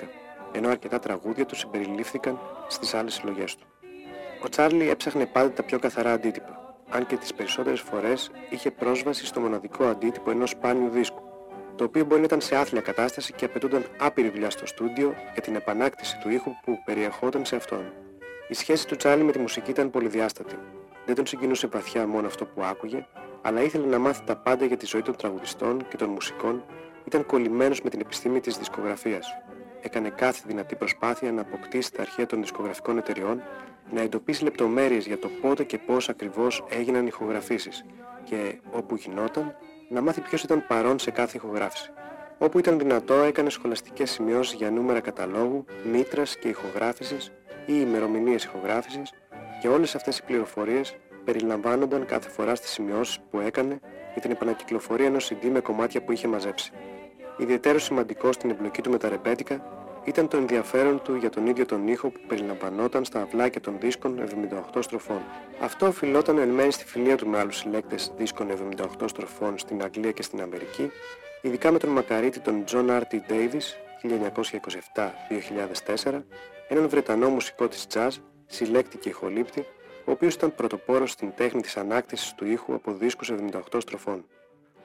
ενώ 0.52 0.68
αρκετά 0.68 0.98
τραγούδια 0.98 1.46
του 1.46 1.56
συμπεριλήφθηκαν 1.56 2.38
στις 2.68 2.94
άλλες 2.94 3.14
συλλογές 3.14 3.56
του. 3.56 3.66
Ο 4.44 4.48
Τσάρλι 4.48 4.88
έψαχνε 4.88 5.26
πάντα 5.26 5.52
τα 5.52 5.62
πιο 5.62 5.78
καθαρά 5.78 6.12
αντίτυπα, 6.12 6.76
αν 6.90 7.06
και 7.06 7.16
τις 7.16 7.34
περισσότερες 7.34 7.80
φορές 7.80 8.30
είχε 8.50 8.70
πρόσβαση 8.70 9.26
στο 9.26 9.40
μοναδικό 9.40 9.84
αντίτυπο 9.84 10.30
ενός 10.30 10.50
σπάνιου 10.50 10.88
δίσκου, 10.88 11.22
το 11.76 11.84
οποίο 11.84 12.04
μπορεί 12.04 12.20
να 12.20 12.26
ήταν 12.26 12.40
σε 12.40 12.56
άθλια 12.56 12.80
κατάσταση 12.80 13.32
και 13.32 13.44
απαιτούνταν 13.44 13.84
άπειρη 13.98 14.28
δουλειά 14.28 14.50
στο 14.50 14.66
στούντιο 14.66 15.14
για 15.32 15.42
την 15.42 15.54
επανάκτηση 15.54 16.18
του 16.18 16.30
ήχου 16.30 16.50
που 16.64 16.82
περιεχόταν 16.84 17.44
σε 17.44 17.56
αυτόν. 17.56 17.92
Η 18.48 18.54
σχέση 18.54 18.86
του 18.86 18.96
Τσάρλι 18.96 19.22
με 19.22 19.32
τη 19.32 19.38
μουσική 19.38 19.70
ήταν 19.70 19.90
πολυδιάστατη, 19.90 20.54
δεν 21.06 21.14
τον 21.14 21.26
συγκινούσε 21.26 21.66
βαθιά 21.66 22.06
μόνο 22.06 22.26
αυτό 22.26 22.44
που 22.44 22.62
άκουγε, 22.62 23.06
αλλά 23.42 23.62
ήθελε 23.62 23.86
να 23.86 23.98
μάθει 23.98 24.24
τα 24.24 24.36
πάντα 24.36 24.64
για 24.64 24.76
τη 24.76 24.86
ζωή 24.86 25.02
των 25.02 25.16
τραγουδιστών 25.16 25.88
και 25.88 25.96
των 25.96 26.08
μουσικών, 26.08 26.64
ήταν 27.04 27.26
κολλημένος 27.26 27.82
με 27.82 27.90
την 27.90 28.00
επιστήμη 28.00 28.40
της 28.40 28.58
δισκογραφίας. 28.58 29.26
Έκανε 29.80 30.10
κάθε 30.10 30.42
δυνατή 30.46 30.76
προσπάθεια 30.76 31.32
να 31.32 31.40
αποκτήσει 31.40 31.92
τα 31.92 32.02
αρχεία 32.02 32.26
των 32.26 32.40
δισκογραφικών 32.40 32.98
εταιριών, 32.98 33.42
να 33.90 34.00
εντοπίσει 34.00 34.44
λεπτομέρειες 34.44 35.06
για 35.06 35.18
το 35.18 35.28
πότε 35.40 35.64
και 35.64 35.78
πώς 35.78 36.08
ακριβώς 36.08 36.64
έγιναν 36.68 37.04
οι 37.04 37.08
ηχογραφήσεις 37.08 37.84
και, 38.24 38.58
όπου 38.70 38.96
γινόταν, 38.96 39.56
να 39.88 40.00
μάθει 40.00 40.20
ποιος 40.20 40.42
ήταν 40.42 40.66
παρόν 40.66 40.98
σε 40.98 41.10
κάθε 41.10 41.36
ηχογράφηση. 41.36 41.90
Όπου 42.38 42.58
ήταν 42.58 42.78
δυνατό 42.78 43.14
έκανε 43.14 43.50
σχολαστικές 43.50 44.10
σημειώσεις 44.10 44.54
για 44.54 44.70
νούμερα 44.70 45.00
καταλόγου, 45.00 45.64
μήτρας 45.92 46.36
και 46.36 46.48
ηχογράφησης 46.48 47.32
ή 47.66 47.72
ημερομηνίες 47.80 48.44
ηχογράφησης, 48.44 49.12
και 49.62 49.68
όλες 49.68 49.94
αυτές 49.94 50.18
οι 50.18 50.22
πληροφορίες 50.22 50.96
περιλαμβάνονταν 51.25 52.07
κάθε 52.07 52.29
φορά 52.29 52.55
στις 52.55 52.70
σημειώσεις 52.70 53.18
που 53.31 53.40
έκανε 53.40 53.81
για 54.12 54.22
την 54.22 54.31
επανακυκλοφορία 54.31 55.07
ενός 55.07 55.33
CD 55.33 55.48
με 55.53 55.61
κομμάτια 55.61 56.03
που 56.03 56.12
είχε 56.12 56.29
μαζέψει. 56.29 56.72
Ιδιαίτερος 57.37 57.83
σημαντικός 57.83 58.35
στην 58.35 58.51
εμπλοκή 58.51 58.83
του 58.83 58.90
με 58.90 58.98
τα 58.98 59.09
ρεμπέτικα 59.09 59.62
ήταν 60.05 60.29
το 60.29 60.37
ενδιαφέρον 60.37 61.03
του 61.03 61.14
για 61.14 61.31
τον 61.31 61.46
ίδιο 61.46 61.66
τον 61.66 61.88
ήχο 61.88 62.11
που 62.11 62.20
περιλαμβανόταν 62.27 63.05
στα 63.05 63.20
αυλάκια 63.20 63.61
των 63.61 63.77
δίσκων 63.81 64.22
78 64.75 64.83
στροφών. 64.83 65.20
Αυτό 65.61 65.87
οφειλόταν 65.87 66.38
εν 66.38 66.48
μέρει 66.48 66.70
στη 66.70 66.85
φιλία 66.85 67.16
του 67.16 67.29
με 67.29 67.38
άλλους 67.38 67.57
συλλέκτες 67.57 68.12
δίσκων 68.16 68.48
78 69.01 69.05
στροφών 69.07 69.59
στην 69.59 69.83
Αγγλία 69.83 70.12
και 70.12 70.22
στην 70.22 70.40
Αμερική, 70.40 70.90
ειδικά 71.42 71.70
με 71.70 71.79
τον 71.79 71.90
μακαρίτη 71.90 72.40
τον 72.40 72.64
John 72.72 72.88
R.T. 72.88 73.14
Davis 73.29 73.66
1927-2004, 76.05 76.22
έναν 76.68 76.88
Βρετανό 76.88 77.29
μουσικό 77.29 77.68
της 77.68 77.87
jazz 77.94 78.11
συλλέκτη 78.54 78.98
και 78.98 79.08
ηχολήπτη, 79.08 79.66
ο 80.04 80.10
οποίος 80.10 80.34
ήταν 80.34 80.54
πρωτοπόρος 80.54 81.10
στην 81.10 81.32
τέχνη 81.34 81.60
της 81.60 81.76
ανάκτησης 81.76 82.34
του 82.34 82.46
ήχου 82.46 82.74
από 82.74 82.92
δίσκους 82.92 83.30
78 83.30 83.80
στροφών. 83.80 84.26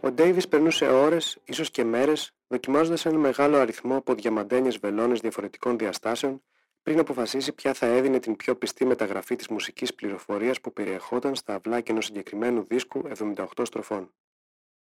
Ο 0.01 0.11
Ντέιβις 0.11 0.47
περνούσε 0.47 0.85
ώρες, 0.87 1.37
ίσως 1.43 1.71
και 1.71 1.83
μέρες, 1.83 2.31
δοκιμάζοντας 2.47 3.05
ένα 3.05 3.17
μεγάλο 3.17 3.57
αριθμό 3.57 3.97
από 3.97 4.13
διαμαντένιες 4.13 4.77
βελόνες 4.77 5.19
διαφορετικών 5.19 5.77
διαστάσεων, 5.77 6.43
πριν 6.83 6.99
αποφασίσει 6.99 7.53
ποια 7.53 7.73
θα 7.73 7.85
έδινε 7.85 8.19
την 8.19 8.35
πιο 8.35 8.55
πιστή 8.55 8.85
μεταγραφή 8.85 9.35
της 9.35 9.47
μουσικής 9.47 9.95
πληροφορίας 9.95 10.61
που 10.61 10.73
περιεχόταν 10.73 11.35
στα 11.35 11.53
αυλάκια 11.53 11.85
ενός 11.87 12.05
συγκεκριμένου 12.05 12.65
δίσκου 12.67 13.01
78 13.17 13.45
στροφών. 13.63 14.13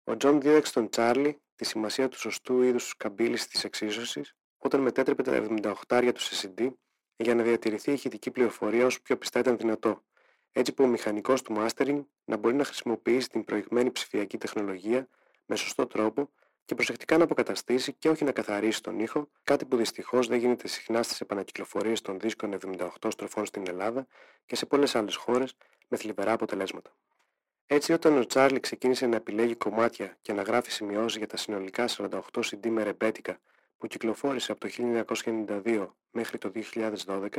Ο 0.04 0.17
Τζον 0.17 0.41
δίδαξε 0.41 0.74
τον 0.74 0.89
Τσάρλι 0.89 1.41
τη 1.56 1.65
σημασία 1.65 2.08
του 2.08 2.20
σωστού 2.20 2.62
είδους 2.62 2.98
καμπύλης 2.98 3.48
της 3.48 3.63
εξίσωσης 3.63 4.36
όταν 4.58 4.82
μετέτρεπε 4.82 5.24
τα 5.24 5.48
78 5.88 6.12
του 6.13 6.22
σε 6.22 6.54
CD 6.58 6.70
για 7.22 7.36
να 7.36 7.44
διατηρηθεί 7.44 7.90
η 7.90 7.94
ηχητική 7.94 8.32
πληροφορία 8.32 8.86
όσο 8.86 9.02
πιο 9.02 9.18
πιστά 9.18 9.40
ήταν 9.40 9.58
δυνατό, 9.58 10.04
έτσι 10.52 10.74
που 10.74 10.84
ο 10.84 10.88
μηχανικός 10.88 11.42
του 11.42 11.56
mastering 11.58 12.04
να 12.26 12.38
μπορεί 12.38 12.56
να 12.56 12.64
χρησιμοποιήσει 12.64 13.30
την 13.30 13.44
προηγμένη 13.44 13.92
ψηφιακή 13.92 14.38
τεχνολογία 14.38 15.08
με 15.46 15.56
σωστό 15.56 15.88
τρόπο 15.88 16.30
και 16.66 16.76
προσεκτικά 16.76 17.18
να 17.18 17.24
αποκαταστήσει 17.24 17.94
και 17.94 18.10
όχι 18.10 18.24
να 18.24 18.32
καθαρίσει 18.32 18.82
τον 18.82 19.00
ήχο, 19.00 19.30
κάτι 19.44 19.66
που 19.66 19.76
δυστυχώς 19.76 20.28
δεν 20.28 20.40
γίνεται 20.40 20.68
συχνά 20.68 21.04
στις 21.04 21.22
επανακυκλοφορίες 21.22 22.02
των 22.02 22.20
δίσκων 22.20 22.58
78 22.78 22.88
στροφών 23.10 23.46
στην 23.46 23.64
Ελλάδα 23.68 24.08
και 24.46 24.56
σε 24.56 24.66
πολλές 24.66 24.96
άλλες 24.96 25.16
χώρες 25.16 25.56
με 25.88 25.98
θλιβερά 25.98 26.32
αποτελέσματα. 26.32 26.92
Έτσι, 27.66 27.94
όταν 27.94 28.18
ο 28.18 28.26
Τσάρλι 28.26 28.60
ξεκίνησε 28.60 29.06
να 29.06 29.16
επιλέγει 29.16 29.56
κομμάτια 29.56 30.18
και 30.22 30.34
να 30.34 30.42
γράφει 30.42 30.72
σημειώσεις 30.72 31.18
για 31.18 31.28
τα 31.28 31.38
συνολικά 31.38 31.86
48 31.88 32.20
CD 32.34 32.70
με 32.70 32.84
ρεμπέτικα 32.84 33.40
που 33.82 33.88
κυκλοφόρησε 33.88 34.52
από 34.52 34.67
το 34.67 34.74
1992 35.65 35.88
μέχρι 36.12 36.38
το 36.38 36.52
2012 37.06 37.30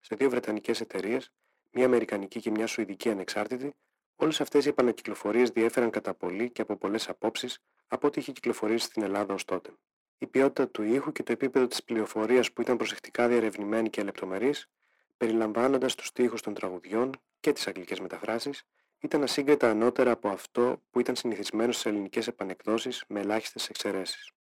σε 0.00 0.14
δύο 0.14 0.30
βρετανικές 0.30 0.80
εταιρείες, 0.80 1.32
μια 1.72 1.84
αμερικανική 1.84 2.40
και 2.40 2.50
μια 2.50 2.66
σουηδική 2.66 3.10
ανεξάρτητη, 3.10 3.74
όλες 4.16 4.40
αυτές 4.40 4.64
οι 4.64 4.68
επανακυκλοφορίες 4.68 5.50
διέφεραν 5.50 5.90
κατά 5.90 6.14
πολύ 6.14 6.50
και 6.50 6.62
από 6.62 6.76
πολλές 6.76 7.08
απόψεις 7.08 7.62
από 7.86 8.06
ό,τι 8.06 8.20
είχε 8.20 8.32
κυκλοφορήσει 8.32 8.86
στην 8.86 9.02
Ελλάδα 9.02 9.34
ως 9.34 9.44
τότε. 9.44 9.70
Η 10.18 10.26
ποιότητα 10.26 10.68
του 10.68 10.82
ήχου 10.82 11.12
και 11.12 11.22
το 11.22 11.32
επίπεδο 11.32 11.66
της 11.66 11.84
πληροφορίας 11.84 12.52
που 12.52 12.60
ήταν 12.60 12.76
προσεκτικά 12.76 13.28
διερευνημένη 13.28 13.90
και 13.90 14.02
λεπτομερής, 14.02 14.68
περιλαμβάνοντας 15.16 15.94
τους 15.94 16.06
στίχους 16.06 16.40
των 16.42 16.54
τραγουδιών 16.54 17.10
και 17.40 17.52
τις 17.52 17.66
αγγλικές 17.66 18.00
μεταφράσεις, 18.00 18.62
ήταν 19.00 19.22
ασύγκριτα 19.22 19.70
ανώτερα 19.70 20.10
από 20.10 20.28
αυτό 20.28 20.82
που 20.90 21.00
ήταν 21.00 21.16
συνηθισμένο 21.16 21.72
στις 21.72 21.86
ελληνικές 21.86 22.26
επανεκδόσεις 22.26 23.04
με 23.08 23.20
ελάχιστες 23.20 23.68
εξαιρέσεις. 23.68 24.35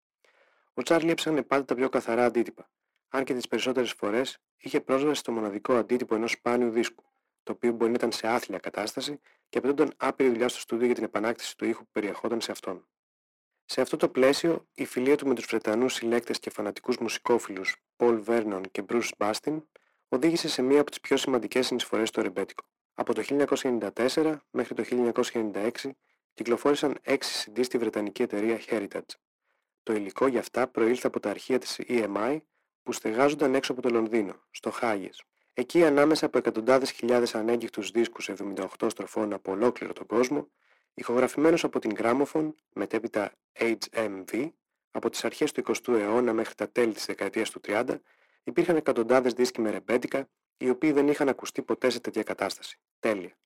Ο 0.74 0.82
Τσάρλι 0.82 1.10
έψαχνε 1.10 1.42
πάντα 1.42 1.64
τα 1.64 1.74
πιο 1.74 1.88
καθαρά 1.88 2.24
αντίτυπα, 2.24 2.70
αν 3.08 3.24
και 3.24 3.34
τις 3.34 3.48
περισσότερες 3.48 3.92
φορές 3.92 4.38
είχε 4.56 4.80
πρόσβαση 4.80 5.20
στο 5.20 5.32
μοναδικό 5.32 5.74
αντίτυπο 5.74 6.14
ενός 6.14 6.30
σπάνιου 6.30 6.70
δίσκου, 6.70 7.04
το 7.42 7.52
οποίο 7.52 7.72
μπορεί 7.72 7.90
να 7.90 7.96
ήταν 7.96 8.12
σε 8.12 8.28
άθλια 8.28 8.58
κατάσταση 8.58 9.20
και 9.48 9.58
απαιτούνταν 9.58 9.92
άπειρη 9.96 10.28
δουλειά 10.28 10.48
στο 10.48 10.60
στούντιο 10.60 10.86
για 10.86 10.94
την 10.94 11.04
επανάκτηση 11.04 11.56
του 11.56 11.64
ήχου 11.64 11.84
που 11.84 11.90
περιεχόταν 11.92 12.40
σε 12.40 12.50
αυτόν. 12.50 12.86
Σε 13.64 13.80
αυτό 13.80 13.96
το 13.96 14.08
πλαίσιο, 14.08 14.66
η 14.74 14.84
φιλία 14.84 15.16
του 15.16 15.26
με 15.26 15.34
τους 15.34 15.44
Βρετανούς 15.44 15.94
συλλέκτες 15.94 16.38
και 16.38 16.50
φανατικούς 16.50 16.98
μουσικόφιλους 16.98 17.76
Paul 17.96 18.24
Vernon 18.24 18.60
και 18.70 18.84
Bruce 18.88 19.10
Bastin 19.16 19.62
οδήγησε 20.08 20.48
σε 20.48 20.62
μία 20.62 20.80
από 20.80 20.90
τις 20.90 21.00
πιο 21.00 21.16
σημαντικές 21.16 21.66
συνεισφορές 21.66 22.08
στο 22.08 22.22
ρεμπέτικο. 22.22 22.64
Από 22.94 23.14
το 23.14 23.22
1994 23.22 24.36
μέχρι 24.50 24.74
το 24.74 25.12
1996 25.12 25.70
κυκλοφόρησαν 26.34 26.98
6 27.04 27.16
CD 27.16 27.64
στη 27.64 27.78
βρετανική 27.78 28.22
εταιρεία 28.22 28.60
Heritage. 28.68 29.14
Το 29.82 29.92
υλικό 29.92 30.26
για 30.26 30.40
αυτά 30.40 30.68
προήλθε 30.68 31.06
από 31.06 31.20
τα 31.20 31.30
αρχεία 31.30 31.58
της 31.58 31.80
EMI 31.88 32.40
που 32.82 32.92
στεγάζονταν 32.92 33.54
έξω 33.54 33.72
από 33.72 33.82
το 33.82 33.88
Λονδίνο, 33.88 34.34
στο 34.50 34.70
Χάγες. 34.70 35.22
Εκεί 35.54 35.84
ανάμεσα 35.84 36.26
από 36.26 36.38
εκατοντάδες 36.38 36.90
χιλιάδες 36.90 37.34
ανέγκυχτους 37.34 37.90
δίσκους 37.90 38.28
78 38.28 38.66
στροφών 38.88 39.32
από 39.32 39.52
ολόκληρο 39.52 39.92
τον 39.92 40.06
κόσμο, 40.06 40.48
ηχογραφημένους 40.94 41.64
από 41.64 41.78
την 41.78 41.92
Gramophone, 41.96 42.52
μετέπειτα 42.72 43.32
HMV, 43.58 44.50
από 44.90 45.10
τις 45.10 45.24
αρχές 45.24 45.52
του 45.52 45.62
20ου 45.66 45.94
αιώνα 45.94 46.32
μέχρι 46.32 46.54
τα 46.54 46.68
τέλη 46.68 46.92
της 46.92 47.06
δεκαετίας 47.06 47.50
του 47.50 47.60
30, 47.60 48.00
υπήρχαν 48.42 48.76
εκατοντάδες 48.76 49.32
δίσκοι 49.32 49.60
με 49.60 49.70
ρεμπέτικα, 49.70 50.28
οι 50.56 50.68
οποίοι 50.68 50.92
δεν 50.92 51.08
είχαν 51.08 51.28
ακουστεί 51.28 51.62
ποτέ 51.62 51.90
σε 51.90 52.00
τέτοια 52.00 52.22
κατάσταση. 52.22 52.78
Τέλεια. 52.98 53.36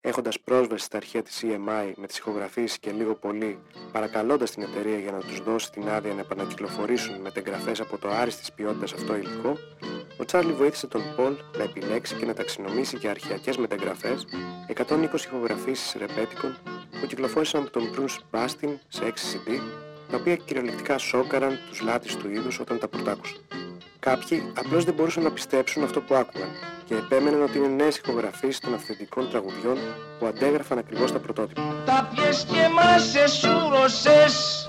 Έχοντας 0.00 0.40
πρόσβαση 0.40 0.84
στα 0.84 0.96
αρχεία 0.96 1.22
της 1.22 1.44
EMI 1.44 1.92
με 1.96 2.06
τις 2.06 2.18
ηχογραφίες 2.18 2.78
και 2.78 2.90
λίγο 2.90 3.14
πολύ, 3.14 3.58
παρακαλώντας 3.92 4.50
την 4.50 4.62
εταιρεία 4.62 4.98
για 4.98 5.12
να 5.12 5.18
τους 5.18 5.42
δώσει 5.42 5.70
την 5.70 5.88
άδεια 5.88 6.14
να 6.14 6.20
επανακυκλοφορήσουν 6.20 7.20
μετεγγραφές 7.20 7.80
από 7.80 7.98
το 7.98 8.08
άριστης 8.08 8.52
ποιότητας 8.52 8.92
αυτό 8.92 9.16
υλικό, 9.16 9.58
ο 10.20 10.24
Τσάρλι 10.24 10.52
βοήθησε 10.52 10.86
τον 10.86 11.02
Πολ 11.16 11.36
να 11.56 11.62
επιλέξει 11.62 12.14
και 12.14 12.26
να 12.26 12.34
ταξινομήσει 12.34 12.96
για 12.96 13.10
αρχαιακές 13.10 13.56
μεταγραφές 13.56 14.26
120 14.66 15.24
ηχογραφήσεις 15.26 15.94
ρεπέτικων 15.98 16.58
που 17.00 17.06
κυκλοφόρησαν 17.06 17.62
από 17.62 17.70
τον 17.70 17.82
Bruce 17.94 18.18
Μπάστιν 18.30 18.78
σε 18.88 19.04
6 19.04 19.08
CD, 19.08 19.60
τα 20.10 20.16
οποία 20.16 20.36
κυριολεκτικά 20.36 20.98
σόκαραν 20.98 21.58
τους 21.68 21.80
λάτρεις 21.80 22.16
του 22.16 22.30
είδους 22.30 22.60
όταν 22.60 22.78
τα 22.78 22.88
πρωτάκουσαν. 22.88 23.38
Κάποιοι 23.98 24.52
απλώς 24.54 24.84
δεν 24.84 24.94
μπορούσαν 24.94 25.22
να 25.22 25.30
πιστέψουν 25.30 25.82
αυτό 25.82 26.00
που 26.00 26.14
άκουγαν 26.14 26.48
και 26.84 26.94
επέμεναν 26.94 27.42
ότι 27.42 27.58
είναι 27.58 27.66
νέες 27.66 27.96
ηχογραφήσεις 27.96 28.60
των 28.60 28.74
αυθεντικών 28.74 29.30
τραγουδιών 29.30 29.76
που 30.18 30.26
αντέγραφαν 30.26 30.78
ακριβώς 30.78 31.12
τα 31.12 31.18
πρωτότυπα. 31.18 31.82
Τα 31.84 32.10
πιες 32.14 32.46
και 32.50 32.68
μας 32.74 33.14
εσούρωσες 33.14 34.68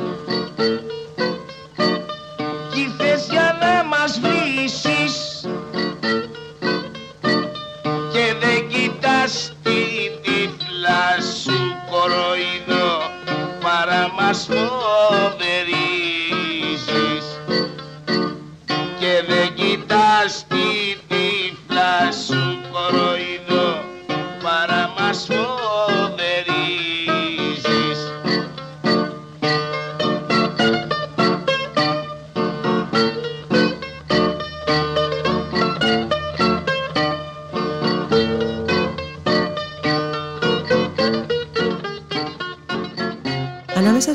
small. 14.39 15.48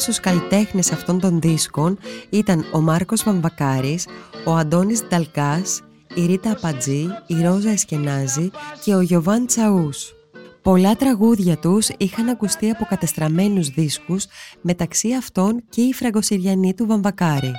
Στους 0.05 0.21
καλλιτέχνες 0.21 0.93
αυτών 0.93 1.21
των 1.21 1.41
δίσκων 1.41 1.99
ήταν 2.31 2.65
ο 2.73 2.81
Μάρκος 2.81 3.23
Βαμβακάρης, 3.23 4.07
ο 4.45 4.55
Αντώνης 4.55 5.03
Νταλκάς, 5.09 5.83
η 6.15 6.27
Ρίτα 6.27 6.51
Απατζή, 6.51 7.07
η 7.27 7.43
Ρόζα 7.43 7.71
Εσκενάζη 7.71 8.51
και 8.85 8.95
ο 8.95 9.01
Γιωβάν 9.01 9.47
Τσαούς. 9.47 10.13
Πολλά 10.63 10.97
τραγούδια 10.97 11.57
τους 11.57 11.89
είχαν 11.99 12.29
ακουστεί 12.29 12.71
από 12.71 12.85
κατεστραμμένους 12.85 13.69
δίσκους, 13.69 14.27
μεταξύ 14.61 15.13
αυτών 15.13 15.63
και 15.69 15.81
η 15.81 15.93
Φραγκοσυριανή 15.93 16.75
του 16.75 16.87
Βαμβακάρη. 16.87 17.53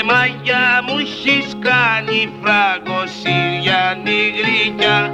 Και 0.00 0.06
μαγιά 0.06 0.82
μου 0.86 0.98
έχεις 0.98 1.56
κάνει 1.60 2.32
φραγκοσυριανή 2.42 4.22
γλυκιά 4.36 5.12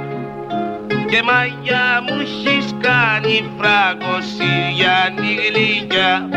και 1.09 1.21
μαγιά 1.23 2.03
μου 2.03 2.19
έχεις 2.21 2.73
κάνει 2.81 3.49
φραγκοσυριανή 3.57 5.33
γλυκιά 5.43 6.29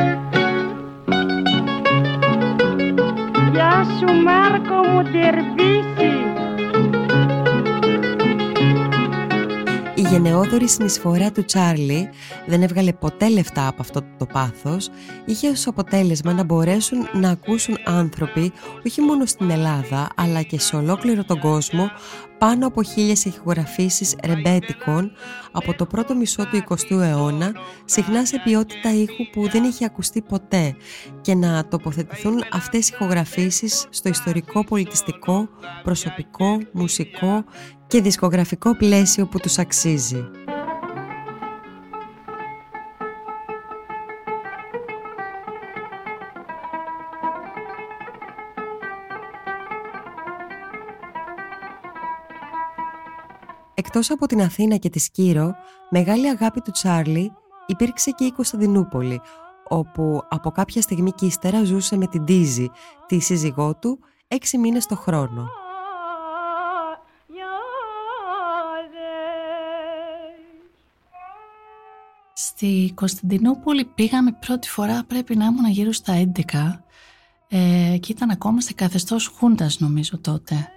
Γεια 3.52 3.86
σου 3.98 4.14
Μάρκο 4.22 4.74
μου 4.88 5.02
τερβίση 5.02 5.99
γενναιόδορη 10.10 10.68
συνεισφορά 10.68 11.32
του 11.32 11.44
Τσάρλι 11.44 12.08
δεν 12.46 12.62
έβγαλε 12.62 12.92
ποτέ 12.92 13.28
λεφτά 13.28 13.68
από 13.68 13.76
αυτό 13.80 14.02
το 14.18 14.26
πάθος, 14.26 14.90
είχε 15.24 15.48
ως 15.48 15.66
αποτέλεσμα 15.66 16.32
να 16.32 16.44
μπορέσουν 16.44 17.08
να 17.12 17.30
ακούσουν 17.30 17.76
άνθρωποι 17.84 18.52
όχι 18.86 19.00
μόνο 19.00 19.26
στην 19.26 19.50
Ελλάδα 19.50 20.08
αλλά 20.16 20.42
και 20.42 20.58
σε 20.58 20.76
ολόκληρο 20.76 21.24
τον 21.24 21.40
κόσμο 21.40 21.90
πάνω 22.38 22.66
από 22.66 22.82
χίλιες 22.82 23.24
ηχογραφήσεις 23.24 24.14
ρεμπέτικων 24.24 25.12
από 25.52 25.74
το 25.74 25.86
πρώτο 25.86 26.14
μισό 26.14 26.46
του 26.46 26.64
20ου 26.68 27.00
αιώνα, 27.00 27.52
συχνά 27.84 28.24
σε 28.24 28.40
ποιότητα 28.44 28.92
ήχου 28.94 29.30
που 29.32 29.48
δεν 29.48 29.64
είχε 29.64 29.84
ακουστεί 29.84 30.22
ποτέ. 30.22 30.76
Και 31.20 31.34
να 31.34 31.68
τοποθετηθούν 31.68 32.42
αυτές 32.52 32.88
οι 32.88 32.92
ηχογραφήσεις 32.94 33.86
στο 33.90 34.08
ιστορικό, 34.08 34.64
πολιτιστικό, 34.64 35.48
προσωπικό, 35.82 36.58
μουσικό 36.72 37.44
και 37.90 38.00
δισκογραφικό 38.00 38.76
πλαίσιο 38.76 39.26
που 39.26 39.38
τους 39.38 39.58
αξίζει. 39.58 40.24
Εκτός 53.74 54.10
από 54.10 54.26
την 54.26 54.42
Αθήνα 54.42 54.76
και 54.76 54.90
τη 54.90 54.98
Σκύρο, 54.98 55.54
μεγάλη 55.90 56.28
αγάπη 56.28 56.60
του 56.60 56.70
Τσάρλι 56.70 57.32
υπήρξε 57.66 58.10
και 58.10 58.24
η 58.24 58.32
Κωνσταντινούπολη, 58.32 59.20
όπου 59.68 60.22
από 60.28 60.50
κάποια 60.50 60.82
στιγμή 60.82 61.12
και 61.12 61.26
ύστερα 61.26 61.64
ζούσε 61.64 61.96
με 61.96 62.06
την 62.06 62.24
Τίζη, 62.24 62.70
τη 63.06 63.18
σύζυγό 63.18 63.74
του, 63.74 63.98
έξι 64.28 64.58
μήνες 64.58 64.86
το 64.86 64.96
χρόνο. 64.96 65.59
Στη 72.46 72.92
Κωνσταντινούπολη 72.94 73.84
πήγαμε 73.84 74.32
πρώτη 74.46 74.68
φορά 74.68 75.04
πρέπει 75.06 75.36
να 75.36 75.44
ήμουν 75.44 75.70
γύρω 75.70 75.92
στα 75.92 76.14
11 76.50 76.78
ε, 77.48 77.96
και 78.00 78.12
ήταν 78.12 78.30
ακόμα 78.30 78.60
σε 78.60 78.72
καθεστώς 78.72 79.26
χούντας 79.26 79.80
νομίζω 79.80 80.18
τότε. 80.18 80.68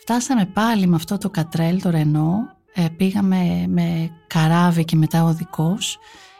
Φτάσαμε 0.00 0.46
πάλι 0.46 0.86
με 0.86 0.96
αυτό 0.96 1.18
το 1.18 1.30
κατρέλ, 1.30 1.82
το 1.82 1.90
Ρενό, 1.90 2.56
ε, 2.74 2.86
πήγαμε 2.96 3.66
με 3.68 4.10
καράβι 4.26 4.84
και 4.84 4.96
μετά 4.96 5.24
οδικός 5.24 5.98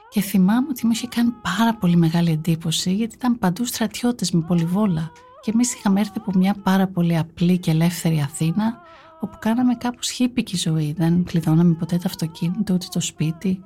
και 0.08 0.20
θυμάμαι 0.20 0.66
ότι 0.70 0.87
μου 0.87 0.92
είχε 0.92 1.06
κάνει 1.06 1.30
πάρα 1.42 1.74
πολύ 1.74 1.96
μεγάλη 1.96 2.30
εντύπωση 2.30 2.92
γιατί 2.94 3.14
ήταν 3.14 3.38
παντού 3.38 3.64
στρατιώτες 3.64 4.30
με 4.30 4.40
πολυβόλα 4.40 5.10
και 5.40 5.50
εμείς 5.54 5.74
είχαμε 5.74 6.00
έρθει 6.00 6.12
από 6.16 6.32
μια 6.34 6.54
πάρα 6.62 6.87
πολύ 6.87 7.16
απλή 7.16 7.58
και 7.58 7.70
ελεύθερη 7.70 8.20
Αθήνα 8.20 8.80
όπου 9.20 9.37
κάναμε 9.40 9.74
κάπως 9.74 10.10
χύπικη 10.10 10.56
ζωή, 10.56 10.94
δεν 10.98 11.24
κλειδώναμε 11.24 11.74
ποτέ 11.74 11.96
το 11.96 12.02
αυτοκίνητο 12.06 12.74
ούτε 12.74 12.87
το 12.90 13.00
σπίτι, 13.00 13.62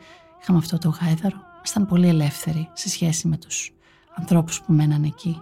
είχαμε 0.51 0.65
αυτό 0.67 0.79
το 0.79 0.99
γάιδαρο, 1.01 1.37
ήμασταν 1.57 1.87
πολύ 1.87 2.09
ελεύθεροι 2.09 2.69
σε 2.73 2.89
σχέση 2.89 3.29
με 3.29 3.37
τους 3.37 3.73
ανθρώπους 4.15 4.61
που 4.61 4.73
μέναν 4.73 5.05
εκεί. 5.05 5.41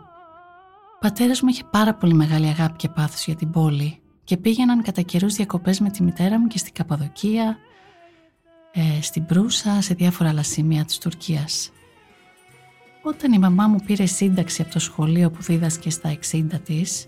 Ο 0.95 0.99
πατέρας 1.01 1.41
μου 1.41 1.49
είχε 1.49 1.63
πάρα 1.71 1.95
πολύ 1.95 2.15
μεγάλη 2.15 2.47
αγάπη 2.47 2.77
και 2.77 2.89
πάθος 2.89 3.25
για 3.25 3.35
την 3.35 3.51
πόλη 3.51 3.99
και 4.25 4.37
πήγαιναν 4.37 4.83
κατά 4.83 5.03
καιρούς 5.03 5.35
διακοπές 5.35 5.81
με 5.81 5.91
τη 5.91 6.03
μητέρα 6.03 6.41
μου 6.41 6.47
και 6.47 6.59
στην 6.59 6.73
Καπαδοκία, 6.73 7.59
ε, 8.73 9.03
στην 9.03 9.27
Προύσα, 9.27 9.81
σε 9.81 9.95
διάφορα 9.95 10.29
άλλα 10.29 10.43
σημεία 10.43 10.85
της 10.85 10.99
Τουρκίας. 10.99 11.71
Όταν 13.03 13.33
η 13.33 13.39
μαμά 13.39 13.67
μου 13.67 13.79
πήρε 13.87 14.07
σύνταξη 14.07 14.63
από 14.63 14.71
το 14.71 14.79
σχολείο 14.79 15.31
που 15.31 15.43
δίδασκε 15.43 15.91
στα 15.91 16.09
60 16.33 16.61
της, 16.65 17.07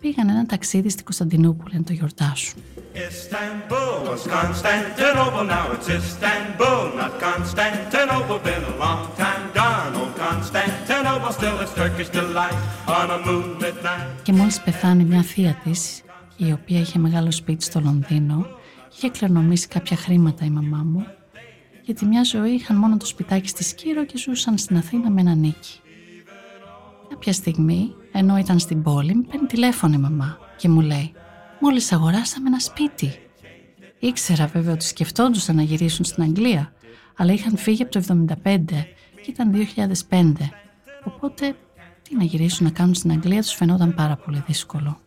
πήγαν 0.00 0.28
ένα 0.28 0.46
ταξίδι 0.46 0.88
στην 0.88 1.04
Κωνσταντινούπολη 1.04 1.74
να 1.76 1.82
το 1.82 1.92
γιορτάσουν. 1.92 2.62
Istanbul 3.10 3.94
was 4.10 4.22
Constantinople, 4.38 5.44
now 5.54 5.66
it's 5.74 5.88
Istanbul, 6.00 6.82
not 7.00 7.12
Constantinople. 7.26 8.38
Been 8.48 8.64
a 8.72 8.76
long 8.84 9.04
time 9.22 9.44
gone, 9.60 9.92
old 10.00 10.14
Constantinople, 10.24 11.30
still 11.38 11.56
it's 11.62 11.74
Turkish 11.80 12.10
delight 12.18 12.58
on 12.98 13.06
a 13.16 13.18
moonlit 13.26 13.78
night. 13.82 14.22
Και 14.22 14.32
μόλις 14.32 14.60
πεθάνει 14.60 15.04
μια 15.04 15.22
θεία 15.22 15.60
της, 15.64 16.02
η 16.36 16.52
οποία 16.52 16.80
είχε 16.80 16.98
μεγάλο 16.98 17.30
σπίτι 17.30 17.64
στο 17.64 17.80
Λονδίνο, 17.80 18.46
είχε 18.92 19.08
κληρονομήσει 19.10 19.68
κάποια 19.68 19.96
χρήματα 19.96 20.44
η 20.44 20.50
μαμά 20.50 20.82
μου, 20.84 21.06
γιατί 21.82 22.04
μια 22.06 22.22
ζωή 22.22 22.50
είχαν 22.50 22.76
μόνο 22.76 22.96
το 22.96 23.06
σπιτάκι 23.06 23.48
στη 23.48 23.64
Σκύρο 23.64 24.04
και 24.04 24.18
ζούσαν 24.18 24.58
στην 24.58 24.76
Αθήνα 24.76 25.10
με 25.10 25.20
ένα 25.20 25.34
νίκη. 25.34 25.80
Κάποια 27.08 27.32
στιγμή, 27.32 27.94
ενώ 28.12 28.36
ήταν 28.38 28.58
στην 28.58 28.82
πόλη, 28.82 29.14
μου 29.14 29.22
παίρνει 29.22 29.46
τηλέφωνο 29.46 29.94
η 29.94 29.98
μαμά 29.98 30.38
και 30.56 30.68
μου 30.68 30.80
λέει 30.80 31.12
«Μόλις 31.60 31.92
αγοράσαμε 31.92 32.48
ένα 32.48 32.58
σπίτι». 32.58 33.12
Ήξερα 33.98 34.46
βέβαια 34.46 34.72
ότι 34.72 34.84
σκεφτόντουσαν 34.84 35.56
να 35.56 35.62
γυρίσουν 35.62 36.04
στην 36.04 36.22
Αγγλία, 36.22 36.72
αλλά 37.16 37.32
είχαν 37.32 37.56
φύγει 37.56 37.82
από 37.82 37.92
το 37.92 38.24
1975 38.44 38.64
και 39.22 39.30
ήταν 39.30 39.52
2005. 40.08 40.32
Οπότε, 41.04 41.56
τι 42.02 42.16
να 42.16 42.24
γυρίσουν 42.24 42.66
να 42.66 42.72
κάνουν 42.72 42.94
στην 42.94 43.10
Αγγλία 43.10 43.40
τους 43.40 43.54
φαινόταν 43.54 43.94
πάρα 43.94 44.16
πολύ 44.16 44.42
δύσκολο. 44.46 45.00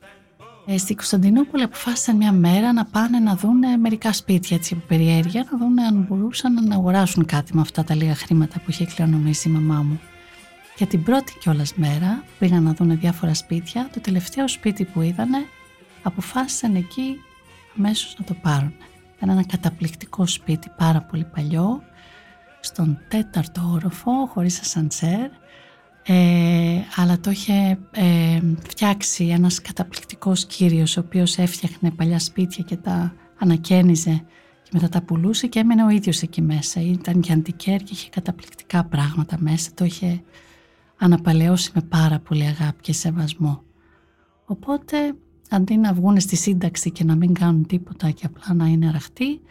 Ε, 0.66 0.78
στην 0.78 0.96
Κωνσταντινούπολη 0.96 1.64
αποφάσισαν 1.64 2.16
μια 2.16 2.32
μέρα 2.32 2.74
να 2.74 2.86
πάνε 2.86 3.20
να 3.20 3.36
δουν 3.36 3.80
μερικά 3.80 4.14
σπίτια 4.14 4.58
έτσι 4.58 4.74
από 4.74 4.86
περιέργεια, 4.88 5.48
να 5.52 5.58
δουν 5.58 5.80
αν 5.80 6.06
μπορούσαν 6.10 6.68
να 6.68 6.76
αγοράσουν 6.76 7.26
κάτι 7.26 7.56
με 7.56 7.62
αυτά 7.62 7.84
τα 7.84 7.96
λίγα 7.96 8.16
χρήματα 8.16 8.60
που 8.60 8.66
είχε 8.72 8.86
κληρονομήσει 8.86 9.50
η 9.50 9.52
μαμά 9.52 9.82
μου. 9.82 10.00
Για 10.82 10.90
την 10.90 11.04
πρώτη 11.04 11.34
κιόλας 11.40 11.74
μέρα 11.76 12.24
πήγαν 12.40 12.64
να 12.64 12.74
δουν 12.74 13.00
διάφορα 13.00 13.34
σπίτια. 13.34 13.90
Το 13.94 14.02
τελευταίο 14.02 14.48
σπίτι 14.48 14.86
που 14.86 15.02
είδανε 15.02 15.38
αποφάσισαν 16.04 16.76
εκεί 16.76 17.16
αμέσως 17.78 18.16
να 18.20 18.26
το 18.26 18.34
πάρουν. 18.42 18.74
Ήταν 19.16 19.30
ένα 19.30 19.46
καταπληκτικό 19.46 20.28
σπίτι 20.28 20.72
πάρα 20.78 21.02
πολύ 21.02 21.24
παλιό 21.24 21.82
στον 22.60 23.00
τέταρτο 23.08 23.62
όροφο 23.74 24.12
χωρίς 24.26 24.60
ασανσέρ 24.60 25.30
ε, 26.04 26.80
αλλά 26.96 27.20
το 27.20 27.30
είχε 27.30 27.80
ε, 27.92 28.40
φτιάξει 28.68 29.26
ένας 29.26 29.62
καταπληκτικός 29.62 30.46
κύριος 30.46 30.98
ο 30.98 31.00
οποίος 31.00 31.38
έφτιαχνε 31.38 31.92
παλιά 31.92 32.20
σπίτια 32.20 32.64
και 32.64 32.76
τα 32.76 33.14
ανακαίνιζε 33.38 34.24
και 34.64 34.70
μετά 34.74 34.90
τα 34.90 35.02
πουλούσε 35.02 35.48
και 35.48 35.60
έμενε 35.60 35.84
ο 35.84 35.90
ίδιος 35.90 36.22
εκεί 36.22 36.42
μέσα. 36.42 36.82
Ήταν 36.82 37.22
και 37.22 37.32
αντικέρ 37.32 37.78
και 37.78 37.94
είχε 37.94 38.10
καταπληκτικά 38.10 38.84
πράγματα 38.84 39.38
μέσα. 39.40 39.70
Το 39.74 39.86
είχε 39.86 40.22
αναπαλαιώσει 41.02 41.72
με 41.76 41.82
πάρα 41.82 42.20
πολύ 42.20 42.44
αγάπη 42.44 42.82
και 42.82 42.94
σεβασμό. 42.94 43.64
Οπότε 44.46 45.16
αντί 45.50 45.78
να 45.78 45.94
βγουν 45.94 46.20
στη 46.20 46.36
σύνταξη 46.36 46.92
και 46.92 47.04
να 47.04 47.16
μην 47.16 47.34
κάνουν 47.34 47.66
τίποτα 47.66 48.12
και 48.12 48.26
απλά 48.26 48.54
να 48.54 48.66
είναι 48.66 48.88
αραχτοί, 48.88 49.42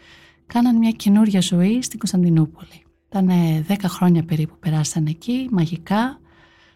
κάναν 0.45 0.77
μια 0.77 0.91
καινούρια 0.91 1.41
ζωή 1.41 1.81
στην 1.81 1.99
Κωνσταντινούπολη. 1.99 2.83
Ήταν 3.09 3.29
10 3.67 3.75
χρόνια 3.85 4.23
περίπου 4.23 4.55
περάσαν 4.59 5.05
εκεί, 5.05 5.47
μαγικά, 5.51 6.19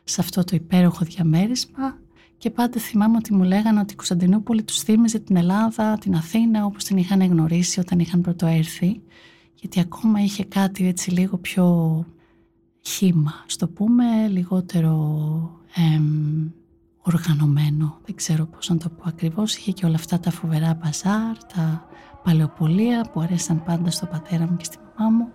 σε 0.03 0.21
αυτό 0.21 0.43
το 0.43 0.55
υπέροχο 0.55 1.05
διαμέρισμα 1.05 1.97
και 2.37 2.49
πάντα 2.49 2.79
θυμάμαι 2.79 3.17
ότι 3.17 3.33
μου 3.33 3.43
λέγανε 3.43 3.79
ότι 3.79 3.93
η 3.93 3.95
Κωνσταντινούπολη 3.95 4.63
τους 4.63 4.79
θύμιζε 4.79 5.19
την 5.19 5.35
Ελλάδα, 5.35 5.97
την 5.97 6.15
Αθήνα 6.15 6.65
όπως 6.65 6.83
την 6.83 6.97
είχαν 6.97 7.21
γνωρίσει 7.21 7.79
όταν 7.79 7.99
είχαν 7.99 8.21
πρωτοέρθει 8.21 9.01
γιατί 9.55 9.79
ακόμα 9.79 10.21
είχε 10.21 10.43
κάτι 10.43 10.87
έτσι 10.87 11.11
λίγο 11.11 11.37
πιο 11.37 11.65
χήμα, 12.85 13.33
στο 13.45 13.67
πούμε 13.67 14.27
λιγότερο 14.27 14.91
εμ, 15.75 16.49
οργανωμένο, 17.01 17.97
δεν 18.05 18.15
ξέρω 18.15 18.45
πώς 18.45 18.69
να 18.69 18.77
το 18.77 18.89
πω 18.89 19.03
ακριβώς, 19.05 19.55
είχε 19.55 19.71
και 19.71 19.85
όλα 19.85 19.95
αυτά 19.95 20.19
τα 20.19 20.31
φοβερά 20.31 20.73
μπαζάρ, 20.73 21.37
τα 21.55 21.87
παλαιοπολία 22.23 23.09
που 23.13 23.19
αρέσαν 23.19 23.63
πάντα 23.63 23.91
στο 23.91 24.05
πατέρα 24.05 24.47
μου 24.47 24.57
και 24.57 24.63
στη 24.63 24.77
μαμά 24.97 25.09
μου. 25.17 25.27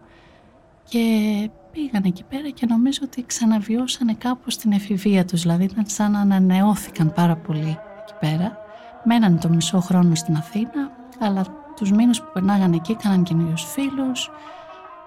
Και 0.89 1.51
πήγαν 1.73 2.03
εκεί 2.05 2.25
πέρα 2.25 2.49
και 2.49 2.67
νομίζω 2.67 2.99
ότι 3.05 3.25
ξαναβιώσανε 3.27 4.15
κάπως 4.15 4.57
την 4.57 4.73
εφηβεία 4.73 5.25
τους, 5.25 5.41
δηλαδή 5.41 5.65
ήταν 5.65 5.85
σαν 5.87 6.11
να 6.11 6.21
ανανεώθηκαν 6.21 7.13
πάρα 7.13 7.37
πολύ 7.37 7.79
εκεί 8.01 8.15
πέρα. 8.21 8.59
Μένανε 9.05 9.39
το 9.39 9.49
μισό 9.49 9.81
χρόνο 9.81 10.15
στην 10.15 10.37
Αθήνα, 10.37 10.91
αλλά 11.19 11.45
τους 11.77 11.91
μήνες 11.91 12.21
που 12.21 12.31
περνάγανε 12.33 12.77
εκεί 12.77 12.93
έκαναν 12.93 13.23
καινούριους 13.23 13.65
φίλους, 13.65 14.31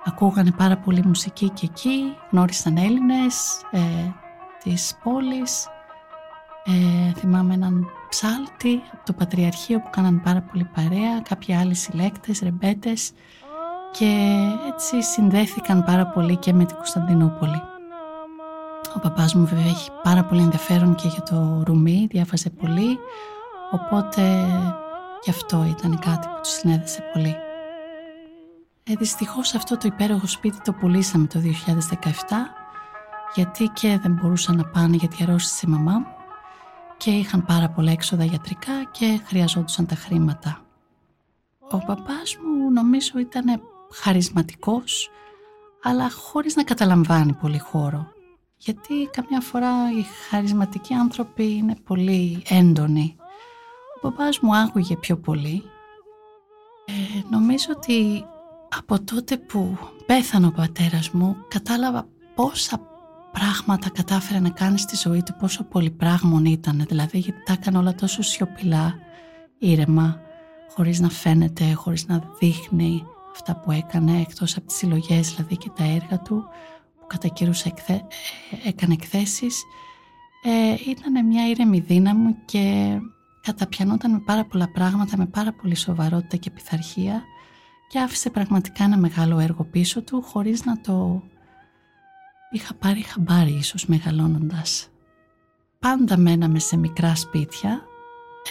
ακούγανε 0.05 0.51
πάρα 0.51 0.77
πολύ 0.77 1.03
μουσική 1.05 1.49
και 1.49 1.65
εκεί, 1.71 2.15
γνώρισαν 2.31 2.77
Έλληνες 2.77 3.61
ε, 3.71 3.79
της 4.63 4.97
πόλης, 5.03 5.67
ε, 6.65 7.13
θυμάμαι 7.19 7.53
έναν 7.53 7.85
ψάλτη 8.09 8.81
από 8.91 9.05
το 9.05 9.13
Πατριαρχείο 9.13 9.79
που 9.79 9.89
κάναν 9.89 10.21
πάρα 10.21 10.41
πολύ 10.41 10.69
παρέα, 10.75 11.21
κάποιοι 11.29 11.55
άλλοι 11.55 11.75
συλλέκτες, 11.75 12.39
ρεμπέτες 12.39 13.11
και 13.91 14.37
έτσι 14.73 15.01
συνδέθηκαν 15.01 15.83
πάρα 15.83 16.07
πολύ 16.07 16.35
και 16.35 16.53
με 16.53 16.65
την 16.65 16.75
Κωνσταντινούπολη. 16.75 17.61
Ο 18.95 18.99
παπάς 18.99 19.33
μου 19.33 19.45
βέβαια 19.45 19.65
έχει 19.65 19.89
πάρα 20.03 20.23
πολύ 20.23 20.41
ενδιαφέρον 20.41 20.95
και 20.95 21.07
για 21.07 21.21
το 21.21 21.63
Ρουμί, 21.65 22.07
διάβαζε 22.09 22.49
πολύ, 22.49 22.97
οπότε 23.71 24.21
και 25.21 25.29
αυτό 25.29 25.65
ήταν 25.69 25.99
κάτι 25.99 26.27
που 26.27 26.39
του 26.43 26.49
συνέδεσε 26.49 27.03
πολύ. 27.13 27.35
Ε, 28.83 28.93
δυστυχώς 28.95 29.53
αυτό 29.53 29.77
το 29.77 29.87
υπέροχο 29.87 30.27
σπίτι 30.27 30.61
το 30.61 30.73
πουλήσαμε 30.73 31.27
το 31.27 31.39
2017 31.39 31.43
γιατί 33.35 33.67
και 33.73 33.99
δεν 34.01 34.11
μπορούσαν 34.11 34.55
να 34.55 34.65
πάνε 34.65 34.95
γιατί 34.95 35.23
αρρώστησε 35.23 35.65
η 35.67 35.71
μαμά 35.71 35.99
μου 35.99 36.07
και 36.97 37.11
είχαν 37.11 37.45
πάρα 37.45 37.69
πολλά 37.69 37.91
έξοδα 37.91 38.23
γιατρικά 38.23 38.83
και 38.91 39.19
χρειαζόντουσαν 39.25 39.85
τα 39.85 39.95
χρήματα. 39.95 40.65
Ο 41.71 41.77
παπάς 41.77 42.37
μου 42.37 42.71
νομίζω 42.71 43.19
ήταν 43.19 43.61
χαρισματικός 43.93 45.09
αλλά 45.83 46.09
χωρίς 46.11 46.55
να 46.55 46.63
καταλαμβάνει 46.63 47.33
πολύ 47.33 47.59
χώρο 47.59 48.07
γιατί 48.57 49.09
καμιά 49.11 49.41
φορά 49.41 49.91
οι 49.97 50.05
χαρισματικοί 50.29 50.93
άνθρωποι 50.93 51.53
είναι 51.53 51.75
πολύ 51.83 52.43
έντονοι. 52.47 53.15
Ο 53.95 53.99
παπάς 53.99 54.39
μου 54.39 54.55
άκουγε 54.55 54.95
πιο 54.95 55.17
πολύ. 55.17 55.63
Ε, 56.85 56.93
νομίζω 57.29 57.65
ότι 57.75 58.25
από 58.77 59.03
τότε 59.03 59.37
που 59.37 59.77
πέθανε 60.05 60.47
ο 60.47 60.51
πατέρας 60.51 61.09
μου 61.09 61.35
κατάλαβα 61.47 62.07
πόσα 62.35 62.79
πράγματα 63.31 63.89
κατάφερε 63.89 64.39
να 64.39 64.49
κάνει 64.49 64.79
στη 64.79 64.95
ζωή 64.95 65.23
του, 65.23 65.35
πόσο 65.39 65.63
πολυπράγμον 65.63 66.45
ήταν, 66.45 66.85
δηλαδή 66.87 67.17
γιατί 67.17 67.43
τα 67.43 67.53
έκανε 67.53 67.77
όλα 67.77 67.95
τόσο 67.95 68.21
σιωπηλά, 68.21 68.95
ήρεμα, 69.57 70.19
χωρίς 70.75 70.99
να 70.99 71.09
φαίνεται, 71.09 71.73
χωρίς 71.73 72.07
να 72.07 72.23
δείχνει, 72.39 73.03
αυτά 73.31 73.55
που 73.55 73.71
έκανε 73.71 74.19
εκτός 74.19 74.57
από 74.57 74.67
τις 74.67 74.75
συλλογές 74.75 75.33
δηλαδή 75.33 75.57
και 75.57 75.69
τα 75.75 75.83
έργα 75.83 76.19
του 76.19 76.43
που 76.99 77.07
κατά 77.07 77.27
καιρούς 77.27 77.63
εκθέ, 77.63 77.93
ε, 77.93 78.69
έκανε 78.69 78.93
εκθέσεις. 78.93 79.63
Ε, 80.43 80.89
ήταν 80.89 81.25
μια 81.25 81.47
ήρεμη 81.47 81.79
δύναμη 81.79 82.35
και 82.45 82.97
καταπιανόταν 83.41 84.11
με 84.11 84.19
πάρα 84.19 84.45
πολλά 84.45 84.71
πράγματα 84.71 85.17
με 85.17 85.25
πάρα 85.25 85.53
πολύ 85.53 85.75
σοβαρότητα 85.75 86.37
και 86.37 86.51
πειθαρχία 86.51 87.23
και 87.87 87.99
άφησε 87.99 88.29
πραγματικά 88.29 88.83
ένα 88.83 88.97
μεγάλο 88.97 89.39
έργο 89.39 89.63
πίσω 89.63 90.01
του 90.01 90.21
χωρίς 90.21 90.65
να 90.65 90.81
το 90.81 91.23
είχα 92.51 92.73
πάρει 92.73 93.01
χαμπάρι 93.01 93.51
ίσως 93.51 93.85
μεγαλώνοντας. 93.85 94.87
Πάντα 95.79 96.17
μέναμε 96.17 96.59
σε 96.59 96.77
μικρά 96.77 97.15
σπίτια 97.15 97.81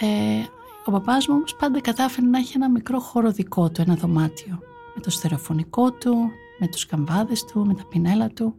ε, 0.01 0.45
ο 0.85 0.91
παπάς 0.91 1.27
μου 1.27 1.35
όμως 1.35 1.55
πάντα 1.55 1.81
κατάφερε 1.81 2.27
να 2.27 2.39
έχει 2.39 2.53
ένα 2.55 2.71
μικρό 2.71 3.01
χώρο 3.01 3.31
δικό 3.31 3.71
του, 3.71 3.81
ένα 3.81 3.95
δωμάτιο 3.95 4.59
με 4.95 5.01
το 5.01 5.11
στερεοφωνικό 5.11 5.93
του, 5.93 6.31
με 6.59 6.67
τους 6.69 6.87
καμβάδες 6.87 7.45
του, 7.45 7.67
με 7.67 7.75
τα 7.75 7.85
πινέλα 7.85 8.29
του 8.29 8.55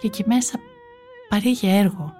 και 0.00 0.06
εκεί 0.06 0.24
μέσα 0.26 0.58
παρήγε 1.28 1.78
έργο. 1.78 2.12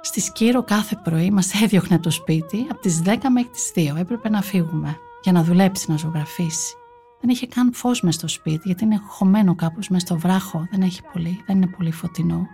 Στη 0.00 0.20
Σκύρο 0.20 0.62
κάθε 0.62 1.00
πρωί 1.04 1.30
μας 1.30 1.62
έδιωχνε 1.62 1.94
από 1.94 2.04
το 2.04 2.10
σπίτι 2.10 2.66
από 2.70 2.80
τις 2.80 3.02
10 3.04 3.16
μέχρι 3.32 3.50
τις 3.50 3.72
2. 3.74 3.96
Έπρεπε 3.96 4.28
να 4.28 4.42
φύγουμε 4.42 4.98
για 5.22 5.32
να 5.32 5.42
δουλέψει, 5.42 5.90
να 5.90 5.96
ζωγραφίσει. 5.96 6.76
Δεν 7.20 7.30
είχε 7.30 7.46
καν 7.46 7.72
φως 7.72 8.00
μέσα 8.00 8.18
στο 8.18 8.28
σπίτι 8.28 8.62
γιατί 8.64 8.84
είναι 8.84 9.00
χωμένο 9.08 9.54
κάπως 9.54 9.88
μέσα 9.88 10.06
στο 10.06 10.18
βράχο. 10.18 10.66
Δεν 10.70 10.82
έχει 10.82 11.02
πολύ, 11.12 11.42
δεν 11.46 11.56
είναι 11.56 11.66
πολύ 11.66 11.90
φωτεινό. 11.90 12.46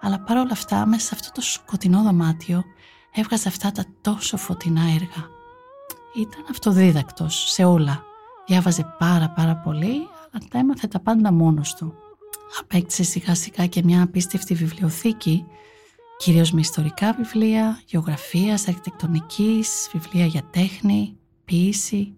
Αλλά 0.00 0.20
παρόλα 0.20 0.52
αυτά 0.52 0.86
μέσα 0.86 1.06
σε 1.06 1.14
αυτό 1.14 1.30
το 1.32 1.40
σκοτεινό 1.40 2.02
δωμάτιο 2.02 2.64
έβγαζε 3.12 3.48
αυτά 3.48 3.72
τα 3.72 3.84
τόσο 4.00 4.36
φωτεινά 4.36 4.82
έργα. 4.82 5.28
Ήταν 6.14 6.44
αυτοδίδακτος 6.50 7.50
σε 7.50 7.64
όλα. 7.64 8.04
Διάβαζε 8.46 8.94
πάρα 8.98 9.30
πάρα 9.30 9.56
πολύ, 9.56 10.08
αλλά 10.32 10.44
τα 10.50 10.58
έμαθε 10.58 10.86
τα 10.86 11.00
πάντα 11.00 11.32
μόνος 11.32 11.74
του. 11.74 11.94
Απέκτησε 12.60 13.02
σιγά 13.02 13.34
σιγά 13.34 13.66
και 13.66 13.82
μια 13.84 14.02
απίστευτη 14.02 14.54
βιβλιοθήκη, 14.54 15.46
κυρίως 16.16 16.52
με 16.52 16.60
ιστορικά 16.60 17.12
βιβλία, 17.12 17.80
γεωγραφίας, 17.86 18.68
αρχιτεκτονικής, 18.68 19.90
βιβλία 19.92 20.26
για 20.26 20.42
τέχνη, 20.50 21.16
ποίηση. 21.44 22.16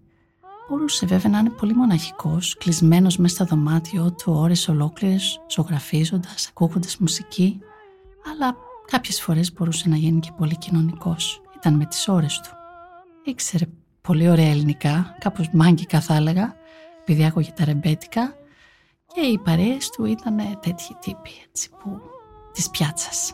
Μπορούσε 0.69 1.05
βέβαια 1.05 1.31
να 1.31 1.39
είναι 1.39 1.49
πολύ 1.49 1.73
μοναχικός, 1.73 2.55
κλεισμένος 2.57 3.17
μέσα 3.17 3.35
στο 3.35 3.45
δωμάτιό 3.45 4.11
του 4.11 4.33
ώρες 4.33 4.67
ολόκληρες, 4.67 5.41
ζωγραφίζοντας, 5.47 6.47
ακούγοντας 6.47 6.97
μουσική, 6.97 7.59
αλλά 8.31 8.55
κάποιες 8.85 9.21
φορές 9.21 9.53
μπορούσε 9.53 9.89
να 9.89 9.95
γίνει 9.95 10.19
και 10.19 10.31
πολύ 10.37 10.57
κοινωνικός. 10.57 11.41
Ήταν 11.55 11.73
με 11.73 11.85
τις 11.85 12.07
ώρες 12.07 12.39
του. 12.39 12.49
Ήξερε 13.23 13.65
πολύ 14.01 14.29
ωραία 14.29 14.49
ελληνικά, 14.49 15.15
κάπως 15.19 15.49
μάγκικα 15.51 16.01
θα 16.01 16.15
έλεγα, 16.15 16.55
επειδή 17.01 17.25
άκουγε 17.25 17.51
τα 17.51 17.65
ρεμπέτικα 17.65 18.35
και 19.13 19.21
οι 19.21 19.37
παρέες 19.37 19.89
του 19.89 20.05
ήταν 20.05 20.35
τέτοιοι 20.37 20.95
τύποι 20.99 21.31
έτσι, 21.49 21.69
που, 21.69 22.01
της 22.53 22.69
πιάτσας. 22.69 23.33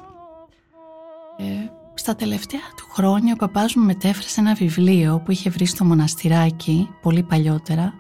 Ε, 1.38 1.70
στα 1.94 2.16
τελευταία 2.16 2.74
του 2.78 2.88
χρόνια 2.92 3.34
ο 3.34 3.36
παπάς 3.36 3.76
μου 3.76 3.86
μετέφρασε 3.86 4.40
ένα 4.40 4.54
βιβλίο 4.54 5.22
που 5.26 5.32
είχε 5.32 5.50
βρει 5.50 5.66
στο 5.66 5.86
μοναστηράκι 5.86 6.90
πολύ 7.02 7.24
παλιότερα 7.24 7.94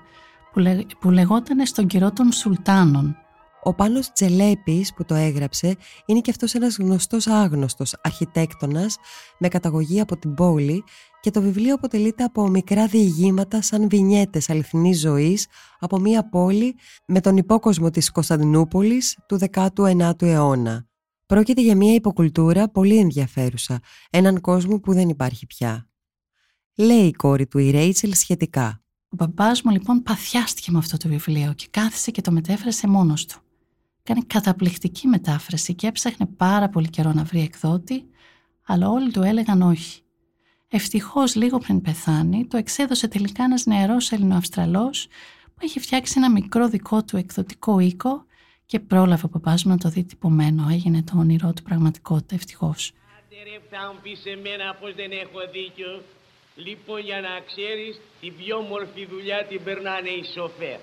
που, 0.53 0.59
λε, 0.59 0.77
που 0.99 1.09
λεγόταν 1.09 1.65
«Στον 1.65 1.87
καιρό 1.87 2.11
των 2.11 2.31
Σουλτάνων». 2.31 3.15
Ο 3.63 3.73
Πάνος 3.73 4.11
Τζελέπης 4.11 4.93
που 4.93 5.05
το 5.05 5.15
έγραψε 5.15 5.75
είναι 6.05 6.19
και 6.19 6.29
αυτός 6.31 6.53
ένας 6.53 6.77
γνωστός 6.77 7.27
άγνωστος 7.27 7.95
αρχιτέκτονας 8.01 8.97
με 9.37 9.47
καταγωγή 9.47 9.99
από 9.99 10.17
την 10.17 10.33
πόλη 10.33 10.83
και 11.19 11.31
το 11.31 11.41
βιβλίο 11.41 11.73
αποτελείται 11.73 12.23
από 12.23 12.47
μικρά 12.47 12.87
διηγήματα 12.87 13.61
σαν 13.61 13.89
βινιέτες 13.89 14.49
αληθινής 14.49 14.99
ζωής 14.99 15.47
από 15.79 15.99
μια 15.99 16.29
πόλη 16.29 16.75
με 17.05 17.21
τον 17.21 17.37
υπόκοσμο 17.37 17.89
της 17.89 18.11
Κωνσταντινούπολης 18.11 19.17
του 19.27 19.39
19ου 19.51 20.21
αιώνα. 20.21 20.90
Πρόκειται 21.31 21.61
για 21.61 21.75
μια 21.75 21.93
υποκουλτούρα 21.93 22.69
πολύ 22.69 22.97
ενδιαφέρουσα, 22.97 23.79
έναν 24.09 24.41
κόσμο 24.41 24.79
που 24.79 24.93
δεν 24.93 25.09
υπάρχει 25.09 25.45
πια. 25.45 25.89
Λέει 26.75 27.07
η 27.07 27.11
κόρη 27.11 27.47
του 27.47 27.57
η 27.57 27.71
Ρέιτσελ 27.71 28.13
σχετικά. 28.13 28.83
Ο 29.09 29.15
μπαμπάς 29.15 29.61
μου 29.61 29.71
λοιπόν 29.71 30.01
παθιάστηκε 30.01 30.71
με 30.71 30.77
αυτό 30.77 30.97
το 30.97 31.07
βιβλίο 31.07 31.53
και 31.53 31.67
κάθισε 31.69 32.11
και 32.11 32.21
το 32.21 32.31
μετέφρασε 32.31 32.87
μόνος 32.87 33.25
του. 33.25 33.39
Κάνει 34.03 34.23
καταπληκτική 34.23 35.07
μετάφραση 35.07 35.75
και 35.75 35.87
έψαχνε 35.87 36.25
πάρα 36.25 36.69
πολύ 36.69 36.89
καιρό 36.89 37.11
να 37.13 37.23
βρει 37.23 37.41
εκδότη, 37.41 38.05
αλλά 38.65 38.89
όλοι 38.89 39.11
του 39.11 39.21
έλεγαν 39.21 39.61
όχι. 39.61 40.01
Ευτυχώς 40.67 41.35
λίγο 41.35 41.57
πριν 41.57 41.81
πεθάνει, 41.81 42.45
το 42.45 42.57
εξέδωσε 42.57 43.07
τελικά 43.07 43.43
ένας 43.43 43.65
νεαρός 43.65 44.11
Ελληνοαυστραλό 44.11 44.89
που 45.43 45.59
έχει 45.61 45.79
φτιάξει 45.79 46.13
ένα 46.17 46.31
μικρό 46.31 46.67
δικό 46.67 47.03
του 47.03 47.17
εκδοτικό 47.17 47.79
οίκο 47.79 48.25
και 48.71 48.79
πρόλαβε 48.79 49.25
ο 49.25 49.29
παπάς 49.29 49.63
μου 49.63 49.71
να 49.71 49.77
το 49.77 49.89
δει 49.89 50.03
τυπωμένο. 50.03 50.67
Έγινε 50.75 51.03
το 51.09 51.13
όνειρό 51.17 51.53
του 51.55 51.63
πραγματικότητα, 51.69 52.35
ευτυχώς. 52.35 52.91
θα 53.71 53.81
μου 53.87 53.99
πει 54.03 54.13
σε 54.23 54.33
μένα 54.43 54.65
πως 54.79 54.91
δεν 54.99 55.11
έχω 55.23 55.39
δίκιο. 55.57 55.91
Λοιπόν 56.65 56.99
για 57.09 57.19
να 57.27 57.33
ξέρεις 57.49 57.93
την 58.21 58.31
πιο 58.39 58.57
μορφή 58.71 59.03
δουλειά 59.13 59.39
την 59.49 59.63
περνάνε 59.63 60.11
οι 60.19 60.23
σοφέρ. 60.35 60.79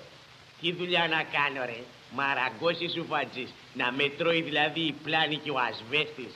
Τι 0.60 0.68
δουλειά 0.78 1.04
να 1.14 1.20
κάνω 1.36 1.62
ρε. 1.70 1.80
Μαραγκώσει 2.18 2.88
σου 2.94 3.04
φατζής. 3.10 3.50
Να 3.80 3.86
μετρώει 3.98 4.42
δηλαδή 4.48 4.82
η 4.92 4.94
πλάνη 5.04 5.36
και 5.44 5.50
ο 5.56 5.58
ασβέστης. 5.68 6.32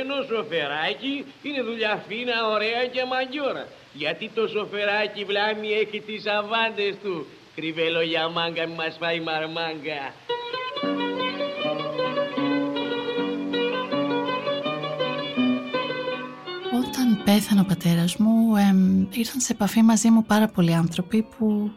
Ενώ 0.00 0.16
σοφεράκι 0.30 1.14
είναι 1.46 1.62
δουλειά 1.68 1.94
φίνα, 2.06 2.36
ωραία 2.54 2.82
και 2.94 3.02
μαγιόρα. 3.12 3.64
Γιατί 4.02 4.24
το 4.36 4.44
σοφεράκι 4.54 5.22
βλάμι 5.30 5.68
έχει 5.82 5.98
τις 6.08 6.22
αβάντες 6.38 6.94
του. 7.02 7.14
Κρυβέλο 7.56 8.02
για 8.10 8.28
μάγκα 8.28 8.66
μη 8.66 8.74
μας 8.74 8.96
φάει 9.00 9.20
μαρμάγκα. 9.28 10.02
Πέθανε 17.26 17.60
ο 17.60 17.64
πατέρας 17.64 18.16
μου, 18.16 18.56
ήρθαν 19.10 19.40
σε 19.40 19.52
επαφή 19.52 19.82
μαζί 19.82 20.10
μου 20.10 20.24
πάρα 20.24 20.48
πολλοί 20.48 20.74
άνθρωποι 20.74 21.26
που 21.38 21.70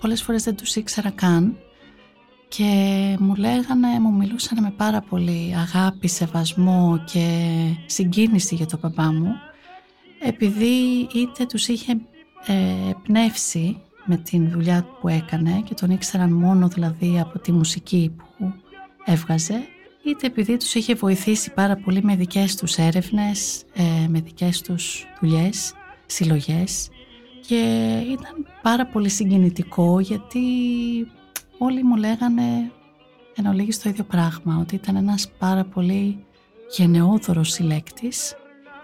πολλές 0.00 0.22
φορές 0.22 0.42
δεν 0.42 0.56
τους 0.56 0.76
ήξερα 0.76 1.10
καν. 1.10 1.56
Και 2.48 2.64
μου 3.20 3.34
λέγανε, 3.34 4.00
μου 4.00 4.12
μιλούσαν 4.12 4.62
με 4.62 4.70
πάρα 4.76 5.00
πολύ 5.00 5.54
αγάπη, 5.56 6.08
σεβασμό 6.08 7.02
και 7.12 7.48
συγκίνηση 7.86 8.54
για 8.54 8.66
τον 8.66 8.80
παπά 8.80 9.12
μου 9.12 9.32
επειδή 10.22 11.08
είτε 11.14 11.46
τους 11.46 11.68
είχε 11.68 11.92
ε, 12.46 12.54
πνεύσει 13.02 13.76
με 14.04 14.16
την 14.16 14.50
δουλειά 14.50 14.86
που 15.00 15.08
έκανε 15.08 15.62
και 15.64 15.74
τον 15.74 15.90
ήξεραν 15.90 16.32
μόνο 16.32 16.68
δηλαδή 16.68 17.20
από 17.20 17.38
τη 17.38 17.52
μουσική 17.52 18.14
που 18.16 18.52
έβγαζε 19.04 19.62
είτε 20.04 20.26
επειδή 20.26 20.56
τους 20.56 20.74
είχε 20.74 20.94
βοηθήσει 20.94 21.52
πάρα 21.52 21.76
πολύ 21.76 22.02
με 22.02 22.16
δικές 22.16 22.56
τους 22.56 22.76
έρευνες, 22.76 23.64
ε, 23.72 24.08
με 24.08 24.20
δικές 24.20 24.60
τους 24.60 25.06
δουλειές, 25.20 25.74
συλλογές 26.06 26.90
και 27.46 27.56
ήταν 28.10 28.46
πάρα 28.62 28.86
πολύ 28.86 29.08
συγκινητικό 29.08 30.00
γιατί 30.00 30.40
όλοι 31.58 31.82
μου 31.82 31.96
λέγανε 31.96 32.70
εν 33.36 33.46
ολίγης 33.46 33.82
το 33.82 33.88
ίδιο 33.88 34.04
πράγμα, 34.04 34.58
ότι 34.60 34.74
ήταν 34.74 34.96
ένας 34.96 35.30
πάρα 35.38 35.64
πολύ 35.64 36.24
γενναιόδωρος 36.76 37.50
συλλέκτης 37.50 38.36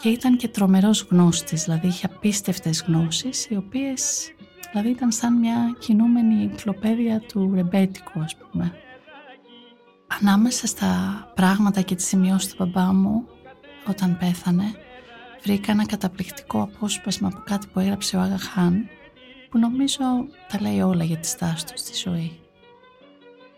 και 0.03 0.09
ήταν 0.09 0.37
και 0.37 0.49
τρομερός 0.49 1.07
γνώστης, 1.11 1.65
δηλαδή 1.65 1.87
είχε 1.87 2.07
απίστευτες 2.07 2.85
γνώσεις 2.87 3.47
οι 3.51 3.57
οποίες 3.57 4.33
δηλαδή 4.71 4.89
ήταν 4.89 5.13
σαν 5.13 5.39
μια 5.39 5.77
κινούμενη 5.79 6.43
ενκλοπαίδεια 6.43 7.21
του 7.21 7.53
ρεμπέτικου 7.55 8.21
ας 8.21 8.37
πούμε. 8.37 8.73
Ανάμεσα 10.09 10.67
στα 10.67 11.23
πράγματα 11.35 11.81
και 11.81 11.95
τις 11.95 12.07
σημειώσεις 12.07 12.55
του 12.55 12.65
μπαμπά 12.65 12.93
μου 12.93 13.29
όταν 13.89 14.19
πέθανε 14.19 14.65
βρήκα 15.43 15.73
ένα 15.73 15.87
καταπληκτικό 15.87 16.63
απόσπασμα 16.63 17.29
από 17.29 17.43
κάτι 17.45 17.67
που 17.67 17.81
έγραψε 17.81 18.17
ο 18.17 18.21
Άγα 18.21 18.39
Χάν 18.39 18.89
που 19.51 19.59
νομίζω 19.59 20.05
τα 20.49 20.61
λέει 20.61 20.81
όλα 20.81 21.05
για 21.05 21.17
τη 21.17 21.27
στάση 21.27 21.67
του 21.67 21.73
στη 21.75 21.97
ζωή. 21.97 22.41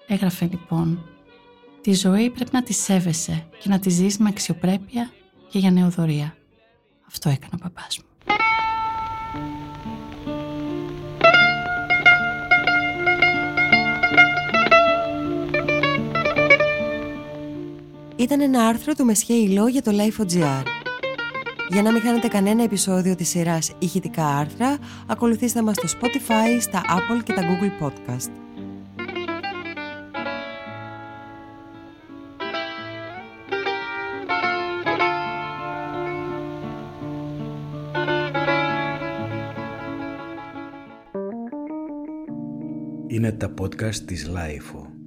Έγραφε 0.06 0.44
λοιπόν 0.44 1.04
«Τη 1.80 1.94
ζωή 1.94 2.30
πρέπει 2.30 2.50
να 2.52 2.62
τη 2.62 2.72
σέβεσαι 2.72 3.48
και 3.58 3.68
να 3.68 3.78
τη 3.78 3.90
ζεις 3.90 4.18
με 4.18 4.28
αξιοπρέπεια 4.28 5.10
και 5.48 5.58
για 5.58 5.70
νεοδορία». 5.70 6.36
Αυτό 7.06 7.28
έκανε 7.28 7.52
ο 7.54 7.58
παπάς 7.58 7.98
μου. 7.98 8.09
Ήταν 18.20 18.40
ένα 18.40 18.66
άρθρο 18.66 18.94
του 18.94 19.04
Μεσχέ 19.04 19.34
Ιλό 19.34 19.68
για 19.68 19.82
το 19.82 19.90
Life.gr. 19.94 20.64
Για 21.68 21.82
να 21.82 21.92
μην 21.92 22.00
χάνετε 22.00 22.28
κανένα 22.28 22.62
επεισόδιο 22.62 23.14
της 23.14 23.28
σειράς 23.28 23.72
ηχητικά 23.78 24.26
άρθρα, 24.26 24.78
ακολουθήστε 25.06 25.62
μας 25.62 25.76
στο 25.76 25.98
Spotify, 25.98 26.60
στα 26.60 26.82
Apple 26.88 27.22
και 27.24 27.32
τα 27.32 27.42
Google 27.42 27.84
Podcast. 27.84 28.30
Είναι 43.06 43.32
τα 43.32 43.54
podcast 43.60 43.94
της 43.94 44.30
Lifeo. 44.34 44.99